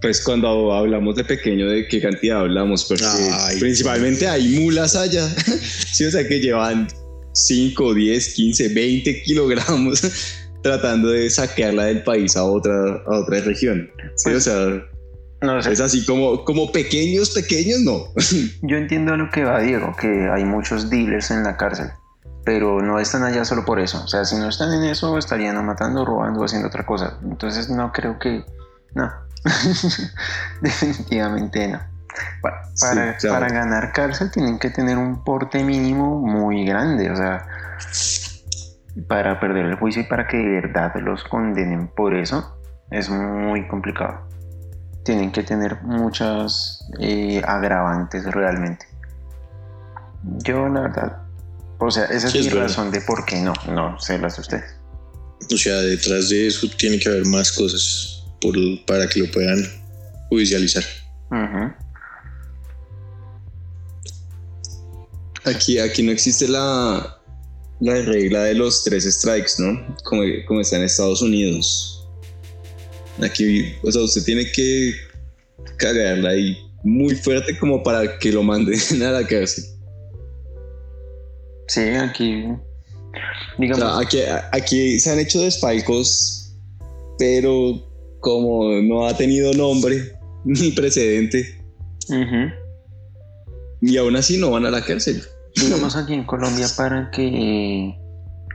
[0.00, 2.84] Pues cuando hablamos de pequeño, ¿de qué cantidad hablamos?
[2.84, 5.28] Porque Ay, principalmente hay mulas allá,
[5.92, 6.86] sí, o sea, que llevan
[7.32, 10.00] 5, 10, 15, 20 kilogramos
[10.64, 12.74] tratando de saquearla del país a otra,
[13.06, 13.90] a otra región.
[14.16, 14.82] Sí, o sea,
[15.42, 15.72] No sé.
[15.72, 18.06] es así como, como pequeños, pequeños, no.
[18.62, 21.90] Yo entiendo lo que va Diego, que hay muchos dealers en la cárcel,
[22.46, 24.02] pero no están allá solo por eso.
[24.02, 27.18] O sea, si no están en eso, estarían matando, robando haciendo otra cosa.
[27.22, 28.42] Entonces no creo que...
[28.94, 29.12] No.
[30.62, 31.80] Definitivamente no.
[32.40, 37.10] Para, para ganar cárcel tienen que tener un porte mínimo muy grande.
[37.10, 37.44] O sea,
[39.08, 42.58] para perder el juicio y para que de verdad los condenen por eso,
[42.90, 44.26] es muy complicado
[45.04, 48.86] tienen que tener muchas eh, agravantes realmente.
[50.44, 51.18] Yo, la verdad,
[51.78, 54.36] o sea, esa es Sí, es mi razón de por qué no, no sé las
[54.36, 54.74] de ustedes.
[55.52, 58.54] O sea, detrás de eso tiene que haber más cosas por,
[58.86, 59.58] para que lo puedan
[60.30, 60.82] judicializar.
[65.44, 67.18] Aquí, aquí no existe la,
[67.80, 69.96] la regla de los tres strikes, ¿no?
[70.04, 72.08] Como, como está en Estados Unidos.
[73.22, 74.92] Aquí, o sea, usted tiene que
[75.76, 79.64] cagarla ahí muy fuerte como para que lo manden a la cárcel.
[81.68, 82.60] Sí, aquí, O
[83.58, 84.18] digamos, sea, aquí,
[84.52, 86.54] aquí se han hecho despalcos,
[87.18, 87.82] pero
[88.20, 90.12] como no ha tenido nombre
[90.44, 91.62] ni precedente,
[92.08, 92.52] ujú.
[93.80, 95.22] y aún así no van a la cárcel.
[95.54, 97.98] Digamos aquí en Colombia para que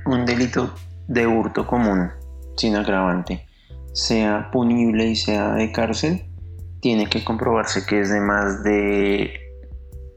[0.06, 0.74] un delito
[1.08, 2.12] de hurto común,
[2.58, 3.47] sin agravante,
[3.93, 6.26] sea punible y sea de cárcel,
[6.82, 9.34] tiene que comprobarse que es de más de,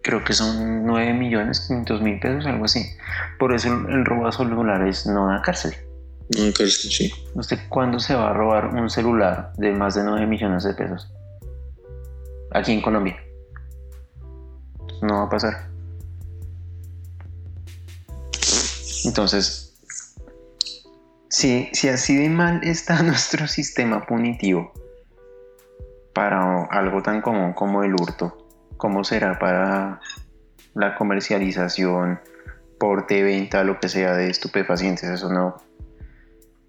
[0.03, 2.85] creo que son 9 millones 500 mil pesos, algo así.
[3.39, 5.75] Por eso el, robo a celulares no da cárcel.
[6.37, 7.13] No, cárcel, sí.
[7.35, 11.13] ¿Usted cuándo se va a robar un celular de más de 9 millones de pesos?
[12.53, 13.17] Aquí en Colombia.
[15.01, 15.72] No va a pasar.
[19.05, 19.75] Entonces,
[21.29, 24.73] si, si así de mal está nuestro sistema punitivo
[26.15, 28.47] para algo tan común como el hurto,
[28.77, 30.01] ¿cómo será para
[30.75, 32.21] la comercialización,
[32.79, 35.09] porte, venta, lo que sea de estupefacientes?
[35.09, 35.57] Eso no,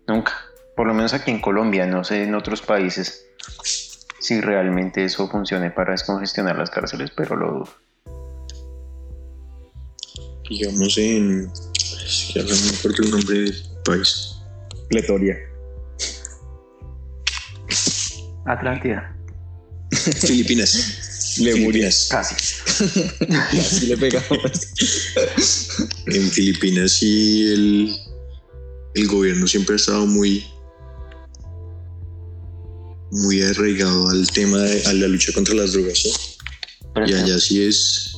[0.07, 0.33] Nunca.
[0.75, 3.27] Por lo menos aquí en Colombia, no sé en otros países
[4.19, 7.69] si realmente eso funcione para descongestionar las cárceles, pero lo dudo.
[10.49, 11.51] Digamos en.
[12.13, 14.35] Es que ahora no me acuerdo el nombre del país.
[14.89, 15.35] Pletoria.
[18.45, 19.17] Atlántida,
[20.21, 21.37] Filipinas.
[21.39, 21.89] Le murió.
[21.89, 22.07] Filipinas.
[22.11, 22.35] casi.
[23.57, 24.51] Así le pegamos.
[26.05, 27.95] En Filipinas sí el,
[28.93, 30.45] el gobierno siempre ha estado muy
[33.11, 36.03] muy arraigado al tema de a la lucha contra las drogas.
[36.93, 38.12] Pero, y allá sí es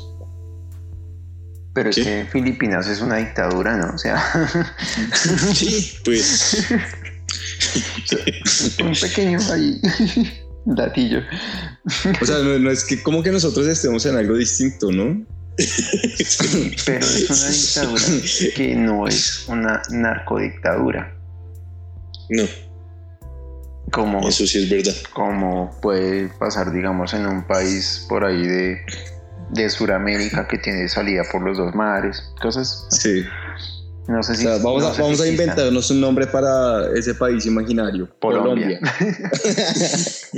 [1.76, 3.94] pero es que Filipinas es una dictadura, ¿no?
[3.94, 4.18] O sea,
[5.54, 6.66] sí pues
[8.82, 9.82] un pequeño ahí
[10.66, 11.20] datillo.
[12.22, 15.26] O sea, no, no es que como que nosotros estemos en algo distinto, ¿no?
[16.86, 18.04] Pero es una dictadura
[18.56, 21.14] que no es una narcodictadura.
[22.30, 22.44] no
[23.92, 28.78] Como, eso sí es verdad como puede pasar, digamos, en un país por ahí de,
[29.52, 32.86] de Sudamérica que tiene salida por los dos mares, cosas.
[32.90, 33.24] Sí.
[34.08, 34.42] No sé O si.
[34.44, 35.48] sea, vamos, no a, sé vamos si a existan.
[35.50, 38.08] inventarnos un nombre para ese país imaginario.
[38.20, 38.80] Colombia.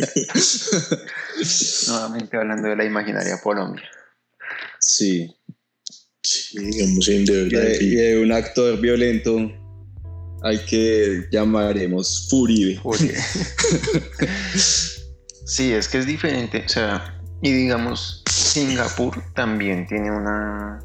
[1.87, 3.83] Nuevamente hablando de la imaginaria Colombia.
[4.79, 5.33] Sí.
[6.23, 9.37] Sí, digamos en de Y un actor violento
[10.43, 12.79] al que llamaremos Furibe.
[12.83, 13.15] Oye.
[15.45, 16.63] sí, es que es diferente.
[16.65, 20.79] O sea, y digamos, Singapur también tiene una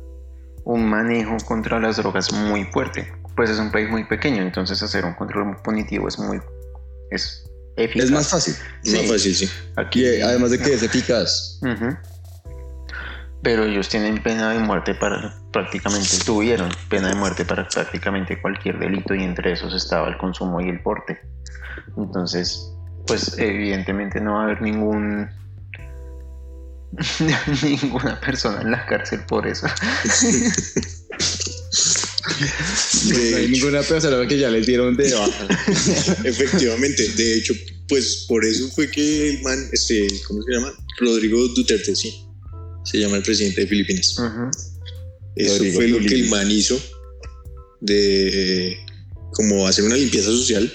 [0.64, 3.12] un manejo contra las drogas muy fuerte.
[3.34, 6.40] Pues es un país muy pequeño, entonces hacer un control punitivo es muy
[7.10, 8.04] es eficaz.
[8.04, 8.54] Es más fácil.
[8.54, 9.08] más Sí.
[9.08, 9.50] fácil sí
[9.92, 11.60] Y eh, además de que es eficaz.
[13.42, 18.78] Pero ellos tienen pena de muerte para prácticamente, tuvieron pena de muerte para prácticamente cualquier
[18.78, 21.20] delito y entre esos estaba el consumo y el porte.
[21.96, 22.72] Entonces,
[23.06, 25.28] pues evidentemente no va a haber ningún
[27.62, 29.66] ninguna persona en la cárcel por eso.
[33.08, 35.48] no hay ninguna persona que ya les dieron de baja.
[36.24, 37.54] Efectivamente, de hecho,
[37.88, 40.72] pues por eso fue que el man, este, ¿cómo se llama?
[40.98, 42.26] Rodrigo Duterte, sí.
[42.84, 44.16] Se llama el presidente de Filipinas.
[45.36, 46.78] Eso Rodrigo fue lo que el man hizo
[47.80, 48.76] de
[49.32, 50.70] como hacer una limpieza social,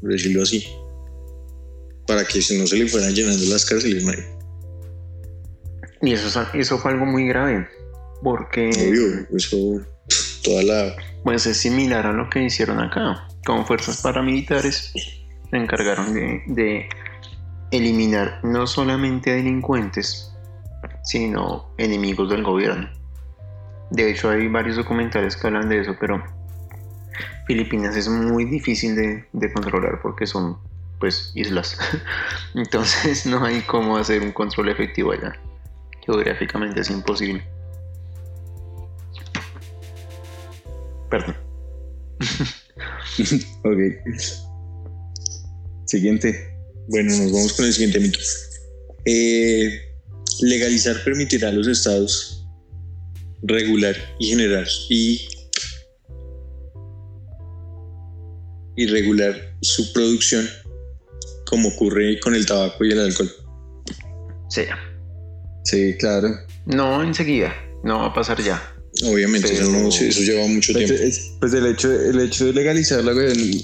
[0.00, 0.64] por decirlo así,
[2.06, 4.31] para que no se le fueran llenando las cárceles, man.
[6.02, 7.68] Y eso, es- eso fue algo muy grave,
[8.22, 9.86] porque Obvio, eso,
[10.42, 10.96] toda la...
[11.24, 13.28] pues es similar a lo que hicieron acá.
[13.44, 14.92] Con fuerzas paramilitares
[15.50, 16.88] se encargaron de, de
[17.70, 20.32] eliminar no solamente a delincuentes,
[21.04, 22.90] sino enemigos del gobierno.
[23.90, 26.22] De hecho, hay varios documentales que hablan de eso, pero
[27.46, 30.58] Filipinas es muy difícil de, de controlar porque son
[30.98, 31.76] pues islas.
[32.54, 35.32] Entonces no hay cómo hacer un control efectivo allá.
[36.04, 37.44] Geográficamente es imposible.
[41.10, 41.36] Perdón.
[43.64, 43.78] Ok.
[45.84, 46.56] Siguiente.
[46.88, 48.18] Bueno, nos vamos con el siguiente mito.
[49.04, 49.92] Eh,
[50.40, 52.48] legalizar permitirá a los estados
[53.42, 55.28] regular y generar y,
[58.76, 60.48] y regular su producción
[61.46, 63.30] como ocurre con el tabaco y el alcohol.
[64.48, 64.62] Sí.
[65.64, 66.28] Sí, claro.
[66.66, 67.54] No enseguida,
[67.84, 68.62] no va a pasar ya.
[69.04, 71.02] Obviamente, eso, no- eso lleva mucho Pues, tiempo.
[71.04, 73.12] es- pues el hecho, el hecho de legalizarla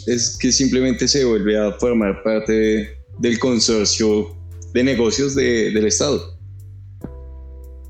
[0.06, 4.34] es que simplemente se vuelve a formar parte de- del consorcio
[4.72, 6.38] de negocios de- del Estado.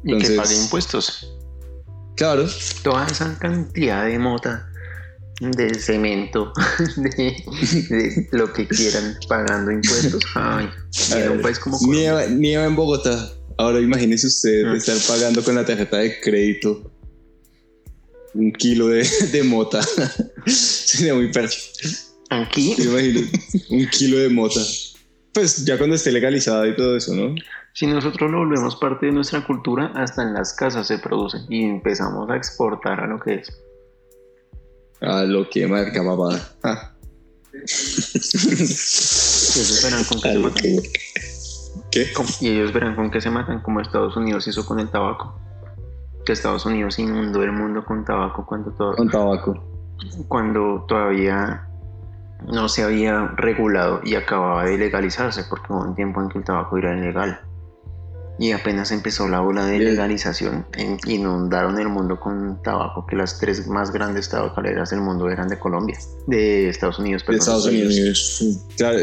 [0.04, 1.34] Y que pague impuestos.
[2.16, 2.48] Claro,
[2.82, 4.68] Toda esa cantidad de mota,
[5.40, 6.52] de cemento,
[6.96, 7.36] de,
[7.88, 10.22] de lo que quieran pagando impuestos.
[10.34, 10.68] Ay,
[11.14, 12.00] en un país como Colombia.
[12.00, 13.30] nieva, nieva en Bogotá.
[13.59, 14.76] Ahora imagínese usted Ah.
[14.76, 16.90] estar pagando con la tarjeta de crédito
[18.34, 19.02] un kilo de,
[19.32, 19.80] de mota.
[20.46, 21.59] Sería muy percho.
[22.30, 23.20] Aquí, imagino
[23.70, 24.61] un kilo de mota.
[25.32, 27.34] Pues ya cuando esté legalizada y todo eso, ¿no?
[27.74, 31.62] si nosotros lo volvemos parte de nuestra cultura, hasta en las casas se produce y
[31.62, 33.52] empezamos a exportar a lo que es.
[35.00, 36.56] A lo que marca papá.
[36.64, 36.92] Ah.
[39.82, 40.82] Verán con qué se que-
[42.40, 45.38] Y ellos verán con qué se matan, como Estados Unidos hizo con el tabaco.
[46.24, 49.55] Que Estados Unidos inundó el mundo con tabaco cuando, todo, Con tabaco.
[50.28, 51.64] cuando todavía
[52.46, 56.44] no se había regulado y acababa de legalizarse, porque hubo un tiempo en que el
[56.44, 57.40] tabaco era ilegal.
[58.40, 60.64] Y apenas empezó la ola de legalización,
[61.07, 65.59] inundaron el mundo con tabaco, que las tres más grandes tabacaleras del mundo eran de
[65.59, 67.40] Colombia, de Estados Unidos, De perdón.
[67.40, 68.68] Estados Unidos.
[68.76, 68.99] Claro,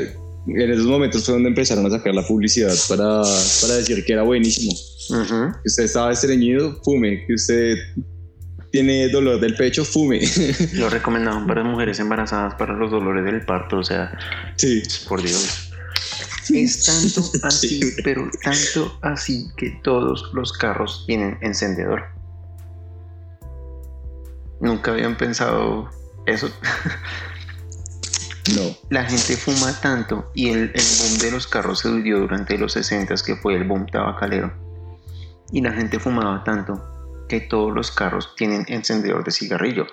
[0.48, 3.24] en esos momentos fue donde empezaron a sacar la publicidad para,
[3.62, 4.74] para decir que era buenísimo.
[5.10, 5.52] Ujú.
[5.62, 7.26] Que usted estaba estreñido, fume.
[7.26, 7.78] Que usted
[8.72, 10.22] tiene dolor del pecho, fume.
[10.74, 14.18] Lo recomendaban para mujeres embarazadas para los dolores del parto, o sea,
[14.56, 14.84] sí.
[15.08, 15.72] por Dios.
[16.54, 22.04] Es tanto así, pero tanto así que todos los carros tienen encendedor.
[24.60, 25.90] Nunca habían pensado
[26.26, 26.50] eso.
[28.54, 28.76] No.
[28.90, 32.74] La gente fuma tanto y el, el boom de los carros se dio durante los
[32.74, 34.54] 60 que fue el boom tabacalero.
[35.52, 39.88] Y la gente fumaba tanto que todos los carros tienen encendedor de cigarrillo.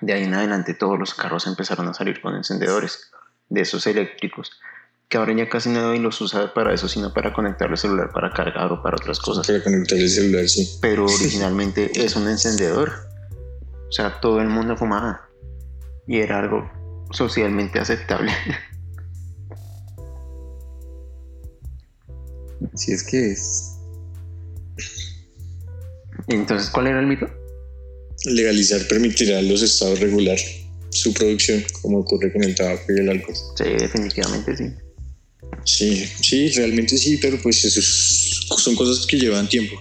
[0.00, 3.10] De ahí en adelante todos los carros empezaron a salir con encendedores
[3.48, 4.60] de esos eléctricos.
[5.08, 8.30] Que ahora ya casi nadie los usa para eso, sino para conectar el celular para
[8.30, 9.46] cargar o para otras cosas.
[9.46, 10.78] Para conectar el celular, sí.
[10.82, 12.92] Pero originalmente es un encendedor.
[13.88, 15.22] O sea, todo el mundo fumaba.
[16.06, 16.70] Y era algo
[17.10, 18.32] socialmente aceptable.
[22.74, 23.74] Si es que es.
[26.28, 27.26] Entonces, ¿cuál era el mito?
[28.24, 30.36] Legalizar permitirá a los estados regular
[30.90, 33.36] su producción, como ocurre con el tabaco y el alcohol.
[33.56, 34.72] Sí, definitivamente sí.
[35.64, 39.76] Sí, sí, realmente sí, pero pues eso es- son cosas que llevan tiempo.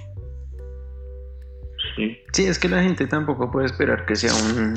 [1.95, 2.17] Sí.
[2.33, 4.73] Sí, es que la gente tampoco puede esperar que sea un,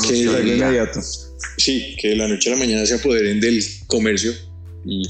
[0.00, 0.46] solución.
[0.46, 0.54] ya.
[0.54, 1.00] inmediato.
[1.56, 4.32] Sí, que de la noche a la mañana se apoderen del comercio
[4.84, 5.08] y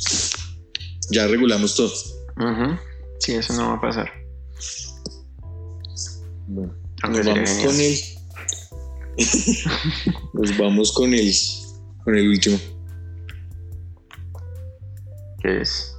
[1.10, 1.92] ya regulamos todo.
[2.36, 2.78] Ujú.
[3.20, 4.12] Sí, eso no va a pasar.
[6.46, 6.74] Bueno.
[7.08, 7.66] Nos vamos genial.
[7.66, 8.00] con el.
[10.34, 11.34] Nos vamos con el.
[12.04, 12.58] Con el último.
[15.42, 15.92] Que es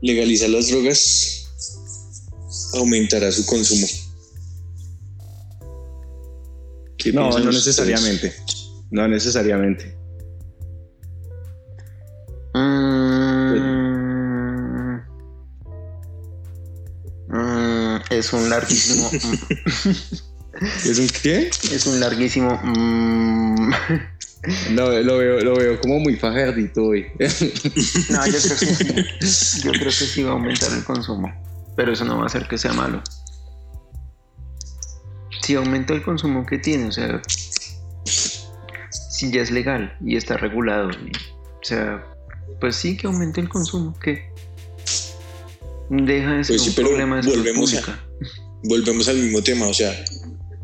[0.00, 1.48] Legalizar las drogas
[2.74, 3.86] aumentará su consumo.
[7.10, 7.54] ¿Qué No, no ustedes?
[7.54, 8.34] necesariamente.
[8.90, 9.96] No necesariamente.
[14.08, 15.00] Mm,
[17.28, 19.10] mm, es un larguísimo.
[20.60, 21.50] mm, ¿Es un qué?
[21.72, 22.58] es un larguísimo.
[22.62, 23.72] mm.
[24.70, 27.06] Lo, lo veo, lo veo como muy fajardito hoy.
[28.08, 29.62] No, yo creo que sí.
[29.64, 31.28] Yo creo que sí va a aumentar el consumo.
[31.76, 33.02] Pero eso no va a hacer que sea malo.
[35.48, 37.22] Si aumenta el consumo que tiene, o sea,
[38.04, 42.04] si ya es legal y está regulado, y- o sea,
[42.60, 44.24] pues sí que aumente el consumo, que
[45.88, 48.04] deja de ser Pues sí, un pero problema de salud volvemos a-.
[48.64, 49.90] Volvemos al mismo tema, o sea,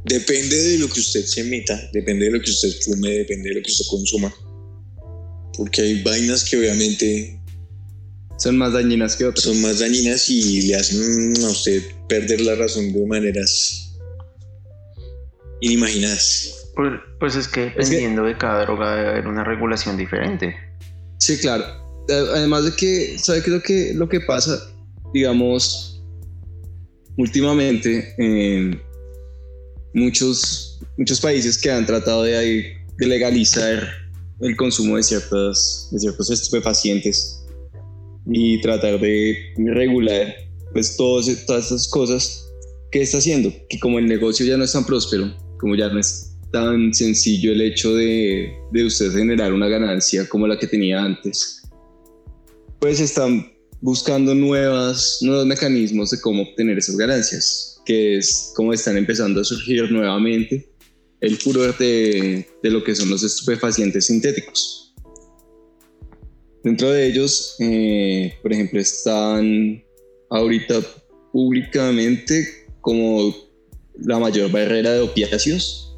[0.04, 3.54] depende de lo que usted se meta, depende de lo que usted fume, depende de
[3.54, 4.34] lo que usted consuma.
[5.56, 7.40] Porque hay vainas que obviamente
[8.38, 9.44] Son más dañinas que otras.
[9.44, 13.80] son más dañinas y le hacen a usted perder la razón de maneras
[15.64, 16.70] inimaginadas.
[16.76, 20.54] Pues, pues es que que- dependiendo de cada droga debe haber una regulación diferente.
[21.18, 21.64] Sí, claro.
[22.08, 24.60] Eh, Además de que, ¿sabe qué es lo que, lo que pasa?
[25.14, 26.02] Digamos,
[27.16, 28.80] últimamente, en
[29.94, 33.88] muchos, muchos países que han tratado de, de legalizar
[34.40, 37.40] el consumo de, ciertas, de ciertos estupefacientes
[38.26, 40.34] y tratar de regular
[40.72, 42.50] pues todos, todas estas cosas
[42.90, 45.98] que está haciendo, que como el negocio ya no es tan próspero, como ya no
[45.98, 51.02] es tan sencillo el hecho de, de usted generar una ganancia como la que tenía
[51.02, 51.62] antes,
[52.80, 58.96] pues están buscando nuevas, nuevos mecanismos de cómo obtener esas ganancias, que es como están
[58.96, 60.70] empezando a surgir nuevamente
[61.20, 64.94] el furor de, de lo que son los estupefacientes sintéticos.
[66.62, 69.84] Dentro de ellos, eh, por ejemplo, están
[70.30, 70.80] ahorita
[71.30, 73.34] públicamente como
[74.00, 75.96] la mayor barrera de opiáceos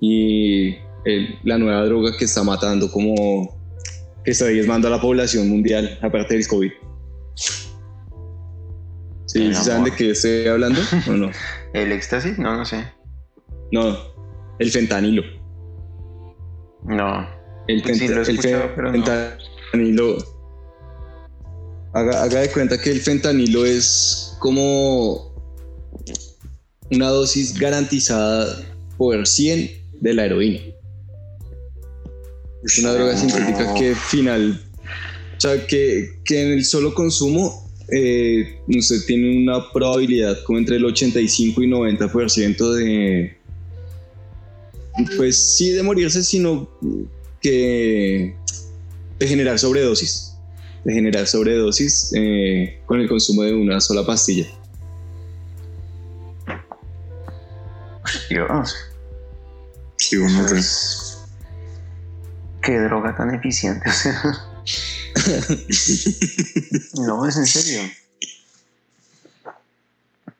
[0.00, 3.62] y el- la nueva droga que está matando como
[4.24, 6.70] que está diezmando a la población mundial aparte del COVID.
[9.26, 11.30] ¿Sí, El ¿sí ¿Saben de qué estoy hablando o no?
[11.74, 12.38] ¿El éxtasis?
[12.38, 12.84] No, no sé.
[13.72, 13.96] No,
[14.58, 15.22] el fentanilo.
[16.84, 17.26] No.
[17.66, 18.92] El, sí, lo el no.
[18.92, 20.18] fentanilo.
[21.94, 25.33] Haga, haga de cuenta que el fentanilo es como
[26.90, 28.62] una dosis garantizada
[28.96, 29.70] por 100
[30.00, 30.60] de la heroína.
[32.64, 34.60] Es una droga sintética que final,
[35.36, 40.76] o sea, que, que en el solo consumo eh, usted tiene una probabilidad como entre
[40.76, 43.36] el 85 y 90% de,
[45.16, 46.68] pues sí de morirse, sino
[47.42, 48.34] que
[49.18, 50.34] de generar sobredosis,
[50.84, 54.46] de generar sobredosis eh, con el consumo de una sola pastilla.
[58.28, 58.76] Dios.
[60.10, 60.48] Qué bueno, güey.
[60.50, 61.18] Pues,
[62.62, 63.88] Qué droga tan eficiente.
[63.90, 64.22] o sea.
[67.06, 67.90] no, es en serio.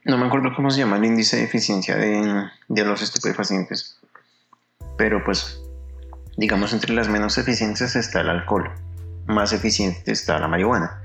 [0.04, 3.98] No me acuerdo cómo se llama el índice de eficiencia de, de los estupefacientes.
[4.98, 5.58] Pero pues,
[6.36, 8.70] digamos, entre las menos eficientes está el alcohol.
[9.26, 11.00] Más eficiente está la marihuana.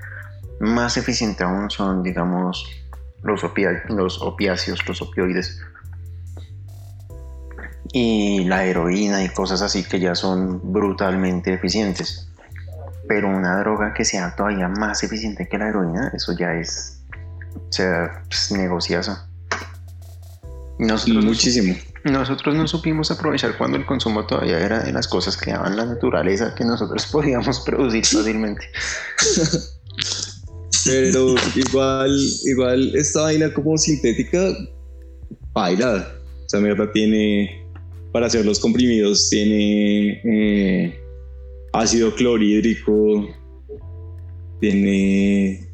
[0.60, 2.66] Más eficiente aún son, digamos,
[3.22, 5.60] los, opia- los opiáceos, los opioides.
[7.92, 12.28] Y la heroína y cosas así que ya son brutalmente eficientes.
[13.08, 17.02] Pero una droga que sea todavía más eficiente que la heroína, eso ya es,
[17.54, 19.18] o sea, pues, negociazo.
[20.78, 21.74] Nosotros, Muchísimo.
[22.04, 25.84] nosotros no supimos aprovechar cuando el consumo todavía era de las cosas que daban la
[25.84, 28.66] naturaleza que nosotros podíamos producir fácilmente.
[30.84, 32.10] Pero igual,
[32.44, 34.38] igual esta vaina como sintética,
[35.52, 36.08] baila.
[36.46, 37.68] O sea, mierda tiene,
[38.12, 41.00] para hacer los comprimidos, tiene eh,
[41.72, 43.28] ácido clorhídrico,
[44.60, 45.66] tiene...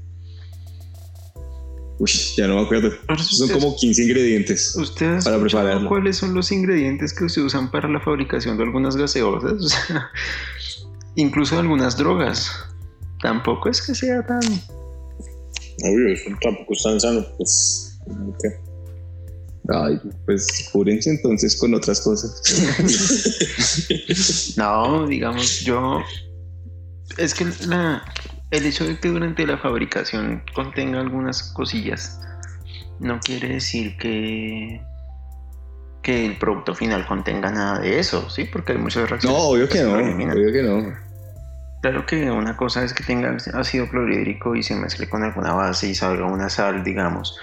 [1.99, 2.93] Uy, ya no me acuerdo.
[3.19, 4.77] Son como 15 ingredientes.
[4.77, 5.89] ¿Ustedes para prepararlo.
[5.89, 9.53] cuáles son los ingredientes que se usan para la fabricación de algunas gaseosas?
[9.63, 10.11] O sea,
[11.15, 12.51] incluso algunas drogas.
[13.23, 14.43] Tampoco es que sea tan...
[15.85, 17.27] Obvio, eso tampoco es tan sano.
[17.39, 17.99] Pues.
[19.69, 22.43] Ay, pues cúrense entonces con otras cosas.
[24.57, 26.03] No, digamos, yo...
[27.19, 28.03] Es que la,
[28.51, 32.21] el hecho de que durante la fabricación contenga algunas cosillas
[33.01, 34.81] no quiere decir que
[36.03, 38.45] que el producto final contenga nada de eso, ¿sí?
[38.45, 39.41] Porque hay muchas No, reacciones.
[39.43, 40.37] obvio que no, se eliminan.
[40.39, 40.95] obvio que no.
[41.83, 45.89] Claro que una cosa es que tenga ácido clorhídrico y se mezcle con alguna base
[45.89, 47.37] y salga una sal, digamos.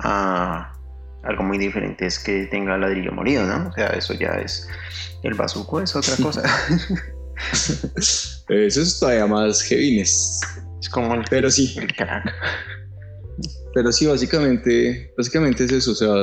[0.00, 0.73] a
[1.24, 3.68] algo muy diferente es que tenga ladrillo molido, ¿no?
[3.68, 4.68] O sea, eso ya es
[5.24, 6.42] el bazuco es otra cosa.
[8.48, 10.40] Eso es todavía más heaviness.
[10.80, 12.32] es como el, Pero sí, el crack.
[13.74, 15.92] pero sí, básicamente, básicamente es eso.
[15.92, 16.14] O sea,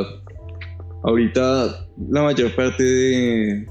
[1.04, 3.68] ahorita la mayor parte de,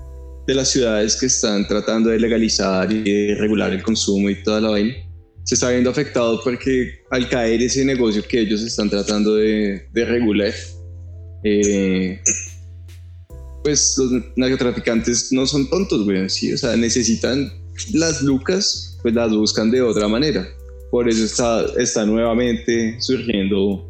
[0.47, 4.61] de las ciudades que están tratando de legalizar y de regular el consumo y toda
[4.61, 4.95] la vaina,
[5.45, 10.05] se está viendo afectado porque al caer ese negocio que ellos están tratando de, de
[10.05, 10.53] regular,
[11.43, 12.21] eh,
[13.63, 16.53] pues los narcotraficantes no son tontos, güey, ¿sí?
[16.53, 17.53] O sea, necesitan
[17.93, 20.49] las lucas, pues las buscan de otra manera.
[20.91, 23.89] Por eso está, está nuevamente surgiendo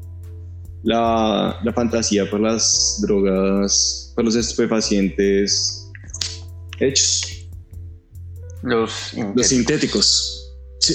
[0.83, 5.89] la, la fantasía por las drogas, por los estupefacientes
[6.79, 7.49] hechos,
[8.63, 10.53] Los, los sintéticos.
[10.81, 10.95] Sí,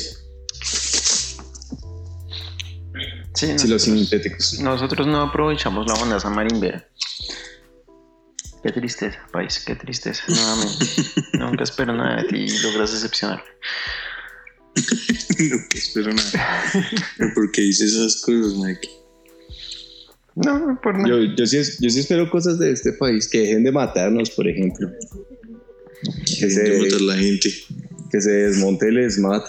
[3.35, 4.59] Sí, sí, los sintéticos.
[4.61, 6.87] Nosotros no aprovechamos la bonanza marimbera.
[8.63, 10.85] Qué tristeza, país, qué tristeza, nuevamente.
[11.33, 13.43] Nunca espero nada de ti y logras decepcionar.
[14.75, 16.63] no que espero nada.
[17.35, 18.89] ¿Por qué dices esas cosas, Mike?
[20.35, 21.09] No, no por nada.
[21.09, 24.47] Yo, yo, sí, yo sí espero cosas de este país, que dejen de matarnos, por
[24.47, 24.89] ejemplo.
[26.39, 27.53] Que Dejen de matar se, la gente.
[28.11, 29.43] que se desmonte el SMAT.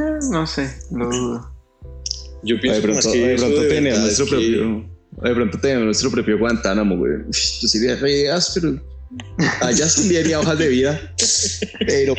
[0.00, 1.54] Eh, no sé, lo dudo.
[2.42, 4.90] Yo De pienso más que de pronto tenemos nuestro que- propio.
[5.22, 7.12] De pronto tenemos nuestro propio Guantánamo, güey.
[7.30, 8.80] Yo sería re áspero.
[9.60, 11.14] Allá sí enviaría hojas de vida.
[11.86, 12.14] Pero,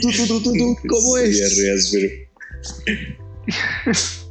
[0.00, 1.58] tú, tú, tú, tú, tú, ¿cómo Sería es?
[1.58, 2.08] re áspero.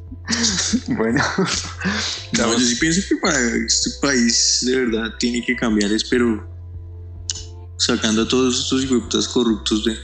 [0.88, 1.24] Bueno,
[2.38, 6.48] No, yo sí pienso que para este país de verdad tiene que cambiar, es pero
[7.78, 9.96] sacando a todos estos corruptos de.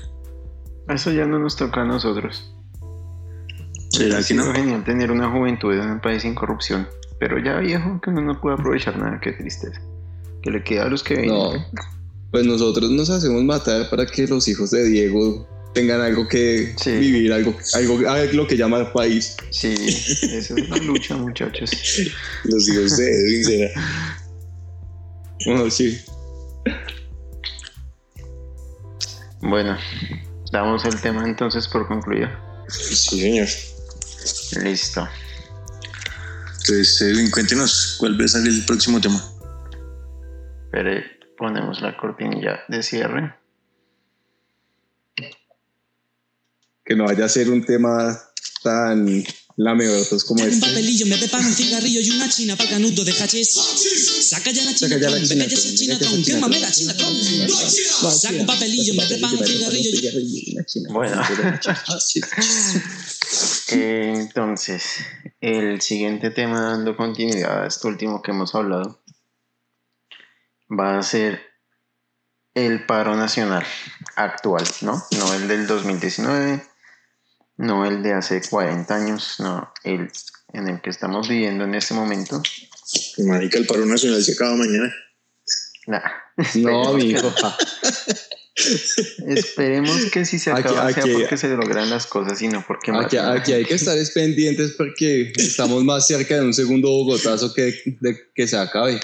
[0.94, 2.51] eso ya no nos toca a nosotros.
[4.04, 4.54] ¿Será Ha que sido no?
[4.54, 6.88] genial tener una juventud en un país sin corrupción.
[7.20, 9.80] Pero ya viejo, que uno no puede aprovechar nada, qué tristeza.
[10.42, 11.34] Que le queda a los que vienen.
[11.36, 11.52] No.
[12.32, 16.92] Pues nosotros nos hacemos matar para que los hijos de Diego tengan algo que Sí.
[16.98, 19.36] vivir, algo, algo, algo que llama país.
[19.52, 21.70] Sí, esa es la lucha, muchachos.
[22.46, 23.70] Los hijos de Edwin será.
[25.46, 26.00] Bueno, sí.
[29.42, 29.78] Bueno,
[30.52, 32.30] damos el tema entonces por concluido.
[32.68, 33.48] Sí, señor.
[34.64, 35.08] Listo.
[36.62, 39.22] Entonces, Edwin, cuéntenos cuál va a ser el próximo tema.
[40.72, 41.02] Pero
[41.38, 43.36] ponemos la cortinilla de cierre.
[46.86, 48.18] Que no vaya a ser un tema
[48.64, 49.24] tan
[49.64, 50.66] lameosos como Un este.
[50.66, 53.54] papelillo, me preparo un cigarrillo y una china para canuto de hachís.
[53.54, 56.12] Saca ya la china, Saca ya la tron, china, vete esa tron, china, vete esa
[56.12, 56.62] tron, china, quémame tron.
[56.62, 58.12] la china, tron.
[58.12, 61.22] Saca un papelillo, me preparo un cigarrillo y Bueno.
[63.70, 64.84] Entonces,
[65.40, 69.02] el siguiente tema dando continuidad a este último que hemos hablado
[70.70, 71.42] va a ser
[72.54, 73.66] el paro nacional
[74.16, 75.04] actual, ¿no?
[75.18, 76.71] No el del 2019,
[77.62, 80.10] no el de hace 40 años, no, el
[80.54, 82.42] en el que estamos viviendo en este momento.
[83.20, 84.94] Marica, el paro nacional se acaba mañana.
[85.88, 86.02] Nah,
[86.56, 87.34] No, mi hijo.
[89.28, 92.64] esperemos que si se Aquí- acaba sea aquí- porque se logran las cosas y no
[92.68, 96.90] porque Aquí, aquí hay que estar es pendientes porque estamos más cerca de un segundo
[96.90, 99.00] Bogotazo que de que se acabe.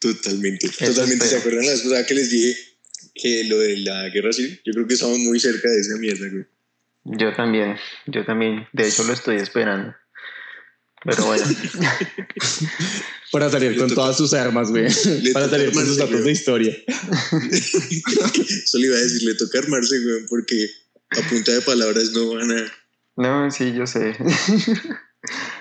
[0.00, 0.66] Totalmente.
[0.66, 1.26] Eso Totalmente.
[1.26, 2.56] ¿Se acuerdan la vez que les dije
[3.14, 4.60] que lo de la guerra civil?
[4.64, 6.44] Yo creo que estamos muy cerca de esa mierda, güey.
[7.08, 7.76] Yo también,
[8.06, 8.66] yo también.
[8.72, 9.94] De hecho, lo estoy esperando.
[11.04, 11.44] Pero bueno,
[13.30, 14.86] Para salir con todas sus armas, güey.
[15.32, 16.76] Para salir con sus armarse, datos de historia.
[17.52, 20.66] Eso le iba a decir, le toca armarse, güey, porque
[21.10, 22.72] a punta de palabras no van a.
[23.16, 24.16] no, sí, yo sé.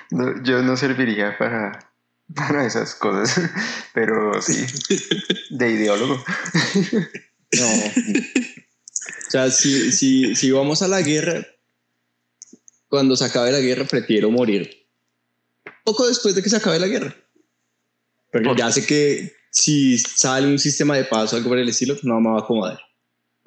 [0.09, 1.93] No, yo no serviría para,
[2.33, 3.39] para esas cosas,
[3.93, 4.65] pero sí,
[5.51, 6.23] de ideólogo.
[7.51, 7.69] No.
[9.27, 11.45] O sea, si, si, si vamos a la guerra,
[12.87, 14.87] cuando se acabe la guerra, prefiero morir.
[15.83, 17.15] Poco después de que se acabe la guerra.
[18.31, 21.69] Porque ¿Por ya sé que si sale un sistema de paz o algo por el
[21.69, 22.79] estilo, no me va a acomodar.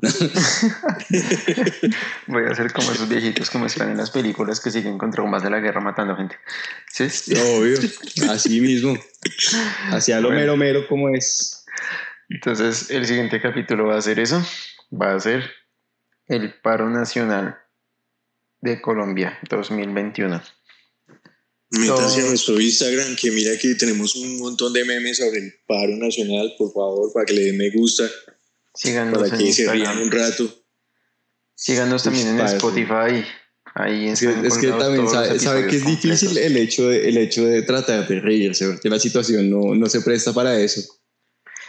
[2.28, 5.42] Voy a ser como esos viejitos que muestran en las películas que siguen con traumas
[5.42, 6.36] de la guerra matando gente.
[6.92, 7.09] ¿Sí?
[7.34, 7.78] Obvio.
[8.30, 8.96] Así mismo.
[9.90, 10.40] Hacia lo Bueno.
[10.40, 11.64] mero mero como es.
[12.28, 14.40] Entonces, el siguiente capítulo va a ser eso.
[14.91, 15.45] Va a ser
[16.26, 17.57] el paro nacional
[18.61, 20.43] de Colombia 2021.
[21.70, 22.28] Métanse a No.
[22.30, 26.72] nuestro Instagram, que mira que tenemos un montón de memes sobre el paro nacional, por
[26.72, 28.09] favor, para que le den me gusta,
[28.74, 30.64] Síganos para en que se un rato.
[31.55, 33.24] Síganos también en Spotify.
[33.74, 36.51] Ahí Es que, es también sabe, sabe que es episodios difícil completos.
[36.51, 40.01] el hecho, de, el hecho de tratar de reírse, porque la situación no, no se
[40.01, 40.82] presta para eso.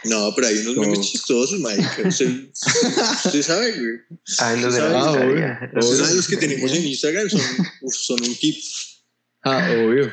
[0.04, 2.08] No, pero hay unos Como- memes chistosos, marica.
[2.08, 2.50] Usted,
[3.26, 3.92] usted sabe, güey.
[4.38, 5.58] Ah, los de la obvio.
[5.74, 7.40] Los los que tenemos en Instagram son,
[7.82, 8.56] uf, son un hit.
[9.42, 10.12] Ah, obvio.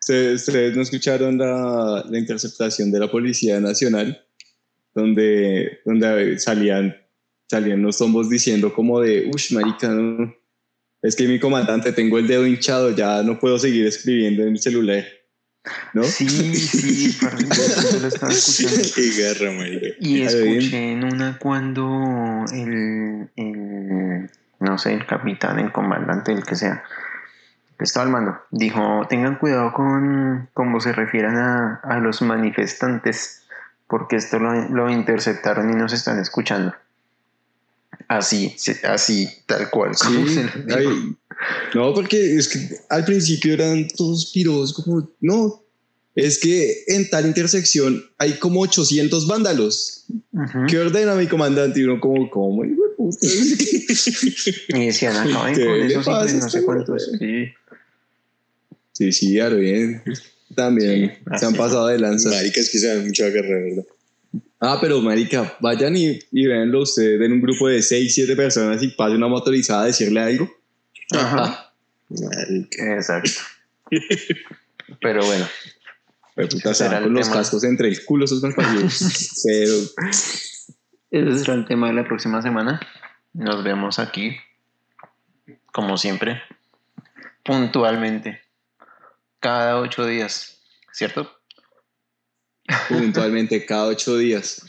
[0.00, 4.24] Ustedes, ustedes no escucharon la, la interceptación de la Policía Nacional,
[4.94, 6.96] donde, donde salían,
[7.50, 10.32] salían los tombos diciendo como de, uff, marica, no,
[11.02, 14.58] es que mi comandante, tengo el dedo hinchado, ya no puedo seguir escribiendo en el
[14.60, 15.04] celular.
[15.92, 16.04] ¿No?
[16.04, 17.28] Sí, sí, yo
[17.92, 18.88] yo lo estaba escuchando.
[18.94, 19.86] Qué garra, marica.
[20.00, 26.54] Y escuché en una cuando el, el, no sé, el capitán, el comandante, el que
[26.54, 26.84] sea,
[27.78, 33.46] estaba al mando, dijo, tengan cuidado con cómo se refieran a, a los manifestantes,
[33.86, 36.74] porque esto lo, lo interceptaron y nos están escuchando.
[38.08, 39.96] Así, sí, así, tal cual.
[39.96, 41.16] Sí, ay,
[41.74, 42.58] no, porque es que
[42.88, 45.62] al principio eran todos piros, como, no,
[46.14, 50.06] es que en tal intersección hay como 800 vándalos.
[50.68, 51.80] ¿Qué ordena mi comandante?
[51.80, 52.64] Y uno como, ¿cómo?
[54.68, 57.10] Y decían, acaben ¿Qué con le eso, pasa no sé este cuántos.
[57.18, 57.48] Sí.
[58.92, 60.02] Sí, sí, claro, bien.
[60.54, 62.30] También Sí, se han pasado de lanza.
[62.30, 63.84] Marica, es que se dan mucha garra, ¿verdad?
[64.58, 68.82] Ah, pero marica, vayan y, y véanlo ustedes en un grupo de 6, 7 personas
[68.82, 70.50] y pase una motorizada a decirle algo.
[71.14, 71.72] Ajá.
[72.78, 73.30] Exacto.
[75.00, 75.46] Pero bueno,
[76.34, 77.36] Pero puta, se van el con los tema.
[77.38, 79.42] cascos entre el culo esos compañeros.
[79.44, 79.72] pero
[81.10, 82.80] ese será el tema de la próxima semana.
[83.32, 84.36] Nos vemos aquí,
[85.72, 86.40] como siempre,
[87.44, 88.42] puntualmente,
[89.40, 90.60] cada ocho días,
[90.92, 91.36] ¿cierto?
[92.88, 94.62] puntualmente cada 8 días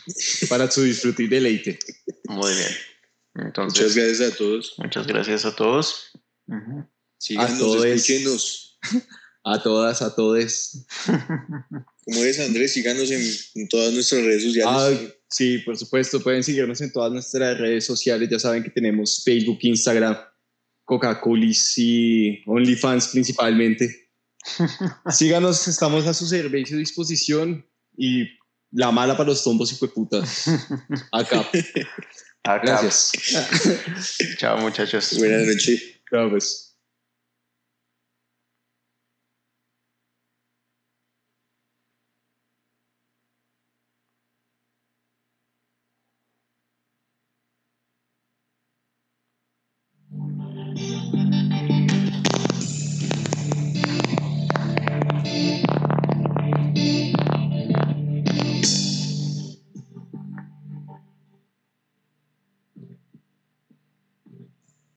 [0.50, 1.80] para su disfrute y deleite.
[2.26, 3.54] Muy bien.
[3.58, 4.74] Muchas gracias a todos.
[4.78, 6.12] muchas gracias a todos.
[7.18, 7.86] Síganos, todos.
[7.86, 8.80] escúchenos.
[9.44, 10.86] A todas, a todes.
[12.06, 13.22] Como es, Andrés, síganos en,
[13.56, 15.16] en todas nuestras redes Ah, sociales.
[15.30, 18.28] sí, por supuesto, pueden seguirnos en todas nuestras redes sociales.
[18.30, 20.18] Ya saben que tenemos Facebook, Instagram,
[20.84, 21.46] Coca-Cola
[21.78, 24.10] y OnlyFans principalmente.
[25.10, 27.66] Síganos, estamos a su servicio y disposición.
[27.98, 28.26] Y
[28.72, 30.46] la mala para los tombos y putas.
[31.12, 31.50] Acá.
[32.44, 32.62] Acá.
[32.64, 33.12] Gracias.
[34.38, 35.18] Chao, muchachos.
[35.18, 35.97] Buenas noches.
[36.10, 36.67] Chao, pues.